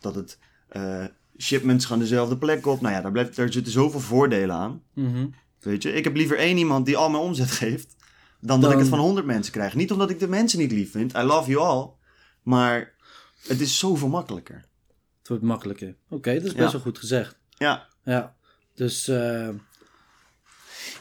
dat 0.00 0.14
het 0.14 0.38
eh, 0.68 1.04
shipments 1.38 1.84
gaan 1.84 1.98
dezelfde 1.98 2.36
plek 2.36 2.66
op. 2.66 2.80
Nou 2.80 2.94
ja, 2.94 3.00
daar, 3.00 3.12
blijft, 3.12 3.36
daar 3.36 3.52
zitten 3.52 3.72
zoveel 3.72 4.00
voordelen 4.00 4.56
aan. 4.56 4.82
Mhm. 4.92 5.26
Weet 5.60 5.82
je, 5.82 5.92
ik 5.92 6.04
heb 6.04 6.14
liever 6.14 6.38
één 6.38 6.56
iemand 6.56 6.86
die 6.86 6.96
al 6.96 7.10
mijn 7.10 7.22
omzet 7.22 7.50
geeft, 7.62 7.96
dan 8.40 8.60
dat 8.60 8.72
ik 8.72 8.78
het 8.78 8.88
van 8.88 8.98
honderd 8.98 9.26
mensen 9.26 9.52
krijg. 9.52 9.74
Niet 9.74 9.92
omdat 9.92 10.10
ik 10.10 10.18
de 10.18 10.28
mensen 10.28 10.58
niet 10.58 10.72
lief 10.72 10.90
vind, 10.90 11.14
I 11.16 11.22
love 11.22 11.50
you 11.50 11.64
all, 11.66 11.90
maar 12.42 12.94
het 13.46 13.60
is 13.60 13.78
zoveel 13.78 14.08
makkelijker. 14.08 14.64
Het 15.18 15.28
wordt 15.28 15.42
makkelijker. 15.42 15.96
Oké, 16.08 16.34
dat 16.34 16.42
is 16.44 16.52
best 16.52 16.64
Ja. 16.66 16.72
wel 16.72 16.80
goed 16.80 16.98
gezegd. 16.98 17.38
Ja, 17.48 17.86
Ja. 18.04 18.34
Dus 18.74 19.08
eh, 19.08 19.48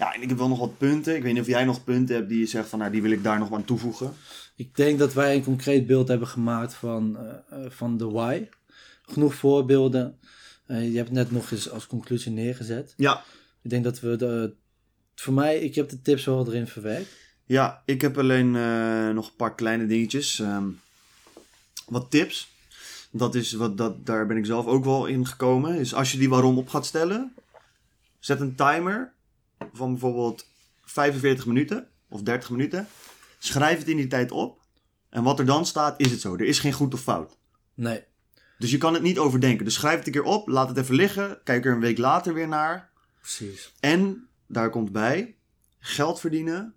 Ja, 0.03 0.13
en 0.13 0.21
ik 0.21 0.29
heb 0.29 0.37
wel 0.37 0.47
nog 0.47 0.59
wat 0.59 0.77
punten. 0.77 1.15
Ik 1.15 1.23
weet 1.23 1.33
niet 1.33 1.41
of 1.41 1.47
jij 1.47 1.63
nog 1.63 1.83
punten 1.83 2.15
hebt 2.15 2.29
die 2.29 2.39
je 2.39 2.45
zegt 2.45 2.69
van, 2.69 2.79
nou, 2.79 2.91
die 2.91 3.01
wil 3.01 3.11
ik 3.11 3.23
daar 3.23 3.39
nog 3.39 3.53
aan 3.53 3.65
toevoegen. 3.65 4.13
ik 4.55 4.75
denk 4.75 4.99
dat 4.99 5.13
wij 5.13 5.35
een 5.35 5.43
concreet 5.43 5.87
beeld 5.87 6.07
hebben 6.07 6.27
gemaakt 6.27 6.73
van, 6.73 7.17
eh, 7.17 7.65
eh, 7.65 7.71
van 7.71 7.97
de 7.97 8.09
why. 8.09 8.47
Genoeg 9.01 9.35
voorbeelden. 9.35 10.19
Eh, 10.65 10.91
je 10.91 10.97
hebt 10.97 11.11
net 11.11 11.31
nog 11.31 11.51
eens 11.51 11.69
als 11.69 11.87
conclusie 11.87 12.31
neergezet. 12.31 12.93
Ja, 12.97 13.23
Ik 13.61 13.69
denk 13.69 13.83
dat 13.83 13.99
we 13.99 14.15
de... 14.15 14.53
Voor 15.15 15.33
mij, 15.33 15.59
ik 15.59 15.75
heb 15.75 15.89
de 15.89 16.01
tips 16.01 16.25
wel 16.25 16.47
erin 16.47 16.67
verwerkt. 16.67 17.09
ja 17.45 17.81
ik 17.85 18.01
heb 18.01 18.17
alleen 18.17 18.51
nog 19.13 19.27
een 19.27 19.35
paar 19.35 19.55
kleine 19.55 19.85
dingetjes. 19.85 20.39
Ehm, 20.39 20.67
wat 21.87 22.11
tips. 22.11 22.51
Dat 23.11 23.35
is 23.35 23.53
wat, 23.53 23.77
dat, 23.77 24.05
daar 24.05 24.25
ben 24.25 24.37
ik 24.37 24.45
zelf 24.45 24.65
ook 24.65 24.83
wel 24.83 25.05
in 25.05 25.27
gekomen. 25.27 25.75
Is 25.75 25.93
als 25.93 26.11
je 26.11 26.17
die 26.17 26.29
waarom 26.29 26.57
op 26.57 26.69
gaat 26.69 26.85
stellen, 26.85 27.33
zet 28.19 28.39
een 28.39 28.55
timer 28.55 29.13
van 29.73 29.91
bijvoorbeeld 29.91 30.47
45 30.81 31.45
minuten 31.45 31.87
of 32.09 32.21
30 32.21 32.49
minuten. 32.49 32.87
Schrijf 33.37 33.77
het 33.77 33.87
in 33.87 33.97
die 33.97 34.07
tijd 34.07 34.31
op. 34.31 34.61
En 35.09 35.23
wat 35.23 35.39
er 35.39 35.45
dan 35.45 35.65
staat, 35.65 35.99
is 35.99 36.11
het 36.11 36.21
zo. 36.21 36.33
Er 36.33 36.45
is 36.45 36.59
geen 36.59 36.73
goed 36.73 36.93
of 36.93 37.01
fout. 37.01 37.37
Nee. 37.73 38.03
Dus 38.57 38.71
je 38.71 38.77
kan 38.77 38.93
het 38.93 39.03
niet 39.03 39.17
overdenken. 39.19 39.65
Dus 39.65 39.73
schrijf 39.73 39.97
het 39.97 40.05
een 40.05 40.13
keer 40.13 40.23
op, 40.23 40.47
laat 40.47 40.67
het 40.67 40.77
even 40.77 40.95
liggen. 40.95 41.39
Kijk 41.43 41.65
er 41.65 41.73
een 41.73 41.79
week 41.79 41.97
later 41.97 42.33
weer 42.33 42.47
naar. 42.47 42.89
Precies. 43.19 43.73
En 43.79 44.27
daar 44.47 44.69
komt 44.69 44.91
bij, 44.91 45.35
geld 45.79 46.19
verdienen 46.19 46.73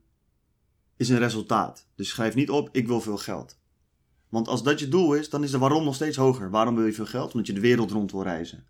is 0.97 1.09
een 1.09 1.19
resultaat. 1.19 1.87
Dus 1.95 2.09
schrijf 2.09 2.35
niet 2.35 2.51
op, 2.51 2.69
ik 2.73 2.87
wil 2.87 3.01
veel 3.01 3.17
geld. 3.17 3.59
Want 4.29 4.49
als 4.49 4.63
dat 4.63 4.81
je 4.81 4.89
doel 4.89 5.15
is, 5.15 5.31
dan 5.31 5.43
is 5.45 5.51
de 5.51 5.59
waarom 5.59 5.85
nog 5.85 5.95
steeds 5.95 6.17
hoger. 6.17 6.51
Waarom 6.51 6.75
wil 6.75 6.87
je 6.87 6.93
veel 6.93 7.07
geld? 7.07 7.33
Omdat 7.33 7.47
je 7.47 7.53
de 7.53 7.61
wereld 7.61 7.91
rond 7.91 8.13
wil 8.13 8.23
reizen. 8.23 8.67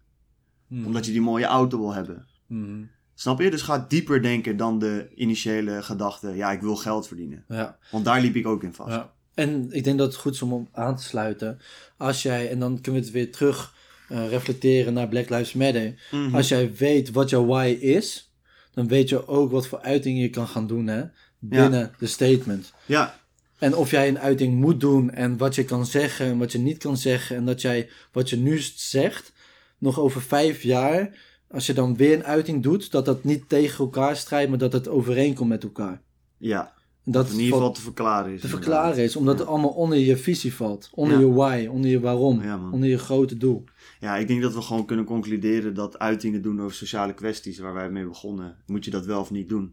Mhm. 0.66 0.85
Omdat 0.85 1.07
je 1.07 1.12
die 1.12 1.21
mooie 1.21 1.45
auto 1.45 1.79
wil 1.79 1.92
hebben. 1.92 2.27
Mhm. 2.47 2.85
Snap 3.18 3.40
je? 3.40 3.50
Dus 3.50 3.62
ga 3.62 3.85
dieper 3.88 4.22
denken 4.22 4.57
dan 4.57 4.79
de 4.79 5.09
initiële 5.14 5.83
gedachte, 5.83 6.35
ja, 6.35 6.52
ik 6.52 6.61
wil 6.61 6.76
geld 6.76 7.07
verdienen. 7.07 7.44
Ja. 7.48 7.79
Want 7.90 8.05
daar 8.05 8.20
liep 8.20 8.35
ik 8.37 8.46
ook 8.46 8.62
in 8.62 8.74
vast. 8.74 8.90
Ja. 8.90 9.12
En 9.35 9.68
ik 9.70 9.85
denk 9.85 9.98
dat 9.98 10.07
het 10.07 10.16
goed 10.16 10.35
is 10.35 10.42
om 10.42 10.68
aan 10.72 10.96
te 10.96 11.02
sluiten. 11.02 11.59
Als 11.96 12.22
jij, 12.22 12.50
en 12.50 12.59
dan 12.59 12.81
kunnen 12.81 13.00
we 13.00 13.07
het 13.07 13.16
weer 13.16 13.33
terug 13.33 13.74
eh, 14.09 14.29
reflecteren 14.29 14.92
naar 14.92 15.09
Black 15.09 15.29
Lives 15.29 15.52
Matter. 15.52 15.94
Mhm. 16.11 16.35
Als 16.35 16.48
jij 16.48 16.74
weet 16.74 17.11
wat 17.11 17.31
jouw 17.31 17.46
why 17.46 17.76
is, 17.81 18.31
dan 18.74 18.88
weet 18.88 19.09
je 19.09 19.29
ook 19.29 19.50
wat 19.50 19.66
voor 19.66 19.81
uitingen 19.81 20.22
je 20.22 20.31
kan 20.31 20.46
gaan 20.48 20.66
doen 20.66 20.87
hè, 20.87 21.05
binnen 21.38 21.94
de 21.98 22.07
statement. 22.07 22.72
ja, 22.87 23.18
En 23.59 23.74
of 23.74 23.90
jij 23.90 24.09
een 24.09 24.18
uiting 24.18 24.55
moet 24.55 24.81
doen 24.81 25.11
en 25.11 25.37
wat 25.37 25.55
je 25.55 25.64
kan 25.64 25.87
zeggen 25.87 26.26
en 26.26 26.38
wat 26.38 26.52
je 26.52 26.59
niet 26.59 26.79
kan 26.79 26.96
zeggen. 26.96 27.37
En 27.37 27.44
dat 27.44 27.61
jij 27.61 27.88
wat 28.12 28.31
je 28.31 28.37
nu 28.37 28.59
zegt, 28.74 29.33
nog 29.79 30.00
over 30.00 30.22
vijf 30.22 30.62
jaar, 30.62 31.18
als 31.57 31.66
je 31.66 31.73
dan 31.75 31.97
weer 31.97 32.14
een 32.14 32.25
uiting 32.25 32.62
doet, 32.62 32.90
dat 32.90 33.05
dat 33.05 33.25
niet 33.25 33.49
tegen 33.49 33.79
elkaar 33.85 34.16
strijdt, 34.16 34.49
maar 34.51 34.59
dat 34.59 34.73
het 34.73 34.88
overeenkomt 34.88 35.49
met 35.49 35.62
elkaar. 35.62 36.03
ja. 36.38 36.75
Dat 37.09 37.29
in 37.31 37.38
ieder 37.38 37.53
geval 37.55 37.73
te 37.73 37.81
verklaren 37.81 38.33
is. 38.33 38.40
te 38.40 38.47
inderdaad. 38.47 38.69
verklaren 38.73 39.05
is, 39.05 39.16
omdat 39.16 39.35
Ja. 39.35 39.40
het 39.40 39.49
allemaal 39.51 39.71
onder 39.71 39.99
je 39.99 40.16
visie 40.16 40.55
valt. 40.55 40.90
Onder 40.95 41.14
Ja. 41.14 41.21
je 41.21 41.33
why, 41.33 41.66
onder 41.71 41.90
je 41.90 42.01
waarom, 42.01 42.42
Ja, 42.42 42.61
onder 42.71 42.88
je 42.88 42.99
grote 42.99 43.37
doel. 43.37 43.64
Ja, 44.01 44.16
ik 44.16 44.29
denk 44.29 44.42
dat 44.42 44.55
we 44.55 44.62
gewoon 44.62 44.87
kunnen 44.87 45.05
concluderen 45.05 45.75
dat 45.75 45.99
uitingen 45.99 46.42
doen 46.42 46.61
over 46.61 46.77
sociale 46.77 47.14
kwesties, 47.14 47.59
waar 47.59 47.75
wij 47.75 47.90
mee 47.90 48.07
begonnen, 48.07 48.57
moet 48.66 48.85
je 48.85 48.90
dat 48.90 49.07
wel 49.07 49.21
of 49.21 49.31
niet 49.31 49.49
doen. 49.49 49.73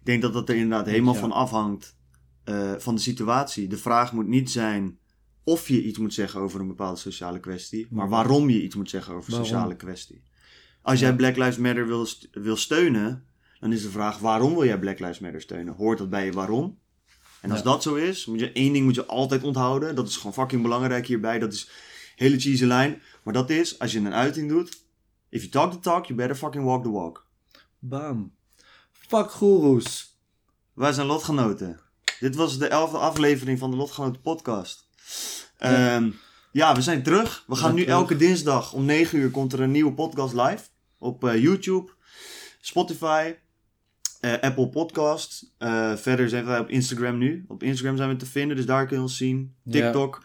Ik 0.00 0.04
denk 0.06 0.22
dat 0.22 0.32
dat 0.32 0.48
er 0.48 0.54
inderdaad 0.54 0.86
helemaal 0.86 1.14
van 1.14 1.32
afhangt 1.32 1.96
eh, 2.44 2.72
van 2.78 2.94
de 2.94 3.00
situatie. 3.00 3.66
De 3.68 3.76
vraag 3.78 4.12
moet 4.12 4.26
niet 4.28 4.50
zijn 4.50 4.98
of 5.44 5.68
je 5.68 5.82
iets 5.82 5.98
moet 5.98 6.14
zeggen 6.14 6.40
over 6.40 6.60
een 6.60 6.68
bepaalde 6.68 6.98
sociale 7.00 7.40
kwestie, 7.40 7.86
maar 7.90 8.08
waarom 8.08 8.50
je 8.50 8.62
iets 8.62 8.74
moet 8.76 8.90
zeggen 8.90 9.14
over 9.14 9.32
een 9.32 9.44
sociale 9.44 9.76
kwestie. 9.76 10.22
Als 10.86 11.00
jij. 11.00 11.14
Black 11.16 11.36
Lives 11.36 11.56
Matter 11.56 11.86
wil, 11.86 12.06
wil 12.32 12.56
steunen, 12.56 13.24
dan 13.60 13.72
is 13.72 13.82
de 13.82 13.90
vraag 13.90 14.18
waarom 14.18 14.54
wil 14.54 14.64
jij 14.64 14.78
Black 14.78 14.98
Lives 14.98 15.18
Matter 15.18 15.40
steunen? 15.40 15.74
Hoort 15.74 15.98
dat 15.98 16.10
bij 16.10 16.24
je 16.24 16.32
waarom? 16.32 16.78
En 17.40 17.50
als 17.50 17.58
Ja. 17.58 17.64
dat 17.64 17.82
zo 17.82 17.94
is, 17.94 18.26
moet 18.26 18.40
je 18.40 18.52
één 18.52 18.72
ding 18.72 18.84
moet 18.84 18.94
je 18.94 19.06
altijd 19.06 19.42
onthouden. 19.42 19.94
Dat 19.94 20.08
is 20.08 20.16
gewoon 20.16 20.32
fucking 20.32 20.62
belangrijk 20.62 21.06
hierbij. 21.06 21.38
Dat 21.38 21.52
is 21.52 21.68
hele 22.16 22.38
cheesy 22.40 22.64
lijn. 22.64 23.02
Maar 23.22 23.32
dat 23.34 23.50
is, 23.50 23.78
als 23.78 23.92
je 23.92 23.98
een 23.98 24.12
uiting 24.14 24.48
doet. 24.48 24.84
If 25.28 25.40
you 25.40 25.48
talk 25.52 25.72
the 25.72 25.78
talk, 25.78 26.04
you 26.06 26.18
better 26.18 26.36
fucking 26.36 26.64
walk 26.64 26.82
the 26.82 26.90
walk. 26.90 27.26
Bam. 27.78 28.32
Fuck 28.92 29.30
goeroes. 29.30 30.18
Wij 30.74 30.92
zijn 30.92 31.06
lotgenoten. 31.06 31.80
Dit 32.20 32.34
was 32.34 32.58
de 32.58 32.68
elfde 32.68 32.98
aflevering 32.98 33.58
van 33.58 33.70
de 33.70 33.76
Lotgenoten 33.76 34.20
podcast. 34.20 34.88
Ja. 35.58 35.94
Ja, 35.96 36.08
ja 36.52 36.74
we 36.74 36.82
zijn 36.82 37.02
terug. 37.02 37.44
We 37.46 37.56
gaan 37.56 37.74
nu 37.74 37.80
terug. 37.82 37.96
elke 37.98 38.16
dinsdag 38.16 38.72
om 38.72 38.84
9 38.84 39.18
uur 39.18 39.30
komt 39.30 39.52
er 39.52 39.60
een 39.60 39.70
nieuwe 39.70 39.92
podcast 39.92 40.34
live. 40.34 40.62
Op 40.98 41.24
eh, 41.24 41.42
YouTube, 41.42 41.92
Spotify, 42.60 43.34
eh, 44.20 44.32
Apple 44.40 44.68
Podcast. 44.68 45.52
Eh, 45.58 45.96
verder 45.96 46.28
zijn 46.28 46.44
wij 46.44 46.58
op 46.58 46.68
Instagram 46.68 47.18
nu. 47.18 47.44
Op 47.48 47.62
Instagram 47.62 47.96
zijn 47.96 48.08
we 48.08 48.16
te 48.16 48.26
vinden, 48.26 48.56
dus 48.56 48.66
daar 48.66 48.86
kun 48.86 48.96
je 48.96 49.02
ons 49.02 49.16
zien. 49.16 49.54
Ja. 49.62 49.72
TikTok. 49.72 50.16
Op 50.16 50.24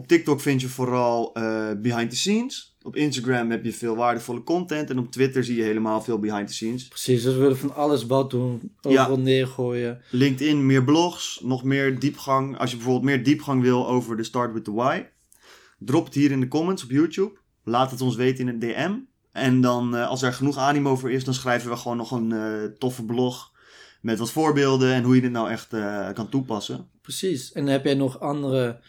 Op 0.00 0.06
TikTok 0.06 0.40
vind 0.40 0.60
je 0.60 0.68
vooral 0.68 1.34
eh, 1.34 1.70
behind 1.76 2.10
the 2.10 2.16
scenes. 2.16 2.76
Op 2.82 2.96
Instagram 2.96 3.50
heb 3.50 3.64
je 3.64 3.72
veel 3.72 3.96
waardevolle 3.96 4.42
content. 4.42 4.90
En 4.90 4.98
op 4.98 5.10
Twitter 5.10 5.44
zie 5.44 5.56
je 5.56 5.62
helemaal 5.62 6.02
veel 6.02 6.18
behind 6.18 6.46
the 6.46 6.52
scenes. 6.52 6.88
Precies, 6.88 7.22
dus 7.22 7.34
we 7.34 7.40
willen 7.40 7.58
van 7.58 7.74
alles 7.74 8.06
wat 8.06 8.30
doen. 8.30 8.72
Overal 8.80 9.18
neergooien. 9.18 10.02
LinkedIn, 10.10 10.66
meer 10.66 10.84
blogs, 10.84 11.40
nog 11.42 11.64
meer 11.64 11.98
diepgang. 11.98 12.58
Als 12.58 12.70
je 12.70 12.76
bijvoorbeeld 12.76 13.04
meer 13.04 13.24
diepgang 13.24 13.62
wil 13.62 13.88
over 13.88 14.16
de 14.16 14.22
Start 14.22 14.52
with 14.52 14.64
the 14.64 14.72
Why. 14.72 15.04
Drop 15.78 16.04
het 16.04 16.14
hier 16.14 16.30
in 16.30 16.40
de 16.40 16.48
comments 16.48 16.84
op 16.84 16.90
YouTube. 16.90 17.38
Laat 17.64 17.90
het 17.90 18.00
ons 18.00 18.16
weten 18.16 18.48
in 18.48 18.54
een 18.54 18.58
DM. 18.58 18.94
En 19.32 19.60
dan, 19.60 19.96
eh, 19.96 20.08
als 20.08 20.22
er 20.22 20.32
genoeg 20.32 20.56
animo 20.56 20.96
voor 20.96 21.10
is, 21.10 21.24
dan 21.24 21.34
schrijven 21.34 21.70
we 21.70 21.76
gewoon 21.76 21.96
nog 21.96 22.10
een 22.10 22.32
eh, 22.32 22.64
toffe 22.78 23.04
blog. 23.04 23.52
Met 24.00 24.18
wat 24.18 24.30
voorbeelden 24.30 24.92
en 24.92 25.02
hoe 25.02 25.14
je 25.14 25.20
dit 25.20 25.30
nou 25.30 25.50
echt 25.50 25.72
eh, 25.72 26.12
kan 26.12 26.28
toepassen. 26.28 26.88
Precies. 27.02 27.52
En 27.52 27.66
heb 27.66 27.84
jij 27.84 27.94
nog 27.94 28.20
andere, 28.20 28.80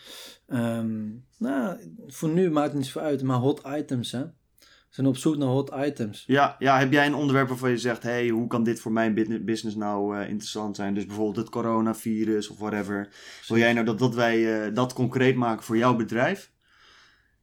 ehm, 0.47 1.08
nou, 1.38 1.78
voor 2.08 2.30
nu 2.30 2.52
maakt 2.52 2.67
het 2.67 2.75
niet 2.75 2.86
zoveel 2.86 3.02
uit, 3.02 3.23
maar 3.23 3.38
hot 3.38 3.62
items, 3.78 4.12
hè? 4.12 4.23
We 4.60 4.95
zijn 4.95 5.08
op 5.08 5.17
zoek 5.17 5.38
naar 5.38 5.47
hot 5.47 5.71
items. 5.86 6.23
Ja, 6.28 6.56
ja, 6.60 6.80
heb 6.80 6.91
jij 6.91 7.06
een 7.06 7.15
onderwerp 7.15 7.47
waarvan 7.47 7.69
je 7.69 7.78
zegt: 7.78 8.04
hey, 8.04 8.28
hoe 8.28 8.47
kan 8.47 8.63
dit 8.63 8.80
voor 8.80 8.91
mijn 8.91 9.13
business- 9.45 9.75
nou 9.75 10.19
interessant 10.19 10.75
zijn? 10.75 10.93
Dus 10.93 11.06
bijvoorbeeld 11.06 11.36
het 11.36 11.49
coronavirus 11.49 12.49
of 12.49 12.58
whatever. 12.58 13.10
Wil 13.47 13.58
jij 13.58 13.73
nou 13.73 13.86
dat, 13.86 13.99
dat 13.99 14.15
wij 14.15 14.71
dat 14.73 14.93
concreet 14.93 15.36
maken 15.36 15.63
voor 15.63 15.78
jouw 15.78 15.95
bedrijf? 15.95 16.52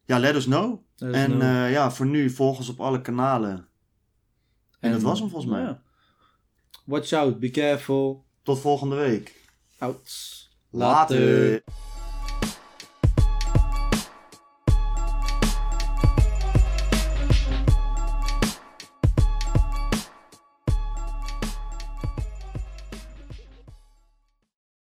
Ja, 0.07 0.19
let 0.19 0.35
us 0.35 0.45
know. 0.45 0.81
En 0.99 1.40
eh, 1.42 1.71
ja, 1.73 1.90
voor 1.90 2.07
nu 2.07 2.31
volg 2.31 2.59
ons 2.59 2.69
op 2.69 2.81
alle 2.81 3.01
kanalen. 3.01 3.69
En 4.81 4.92
dat 4.92 5.03
was 5.03 5.19
hem 5.21 5.29
volgens 5.31 5.53
mij. 5.53 5.62
ja. 5.62 5.83
Watch 6.85 7.12
out, 7.12 7.40
be 7.40 7.51
careful. 7.51 8.25
Tot 8.42 8.61
volgende 8.61 8.97
week. 8.97 9.35
Out. 9.79 10.49
Later. 10.71 11.62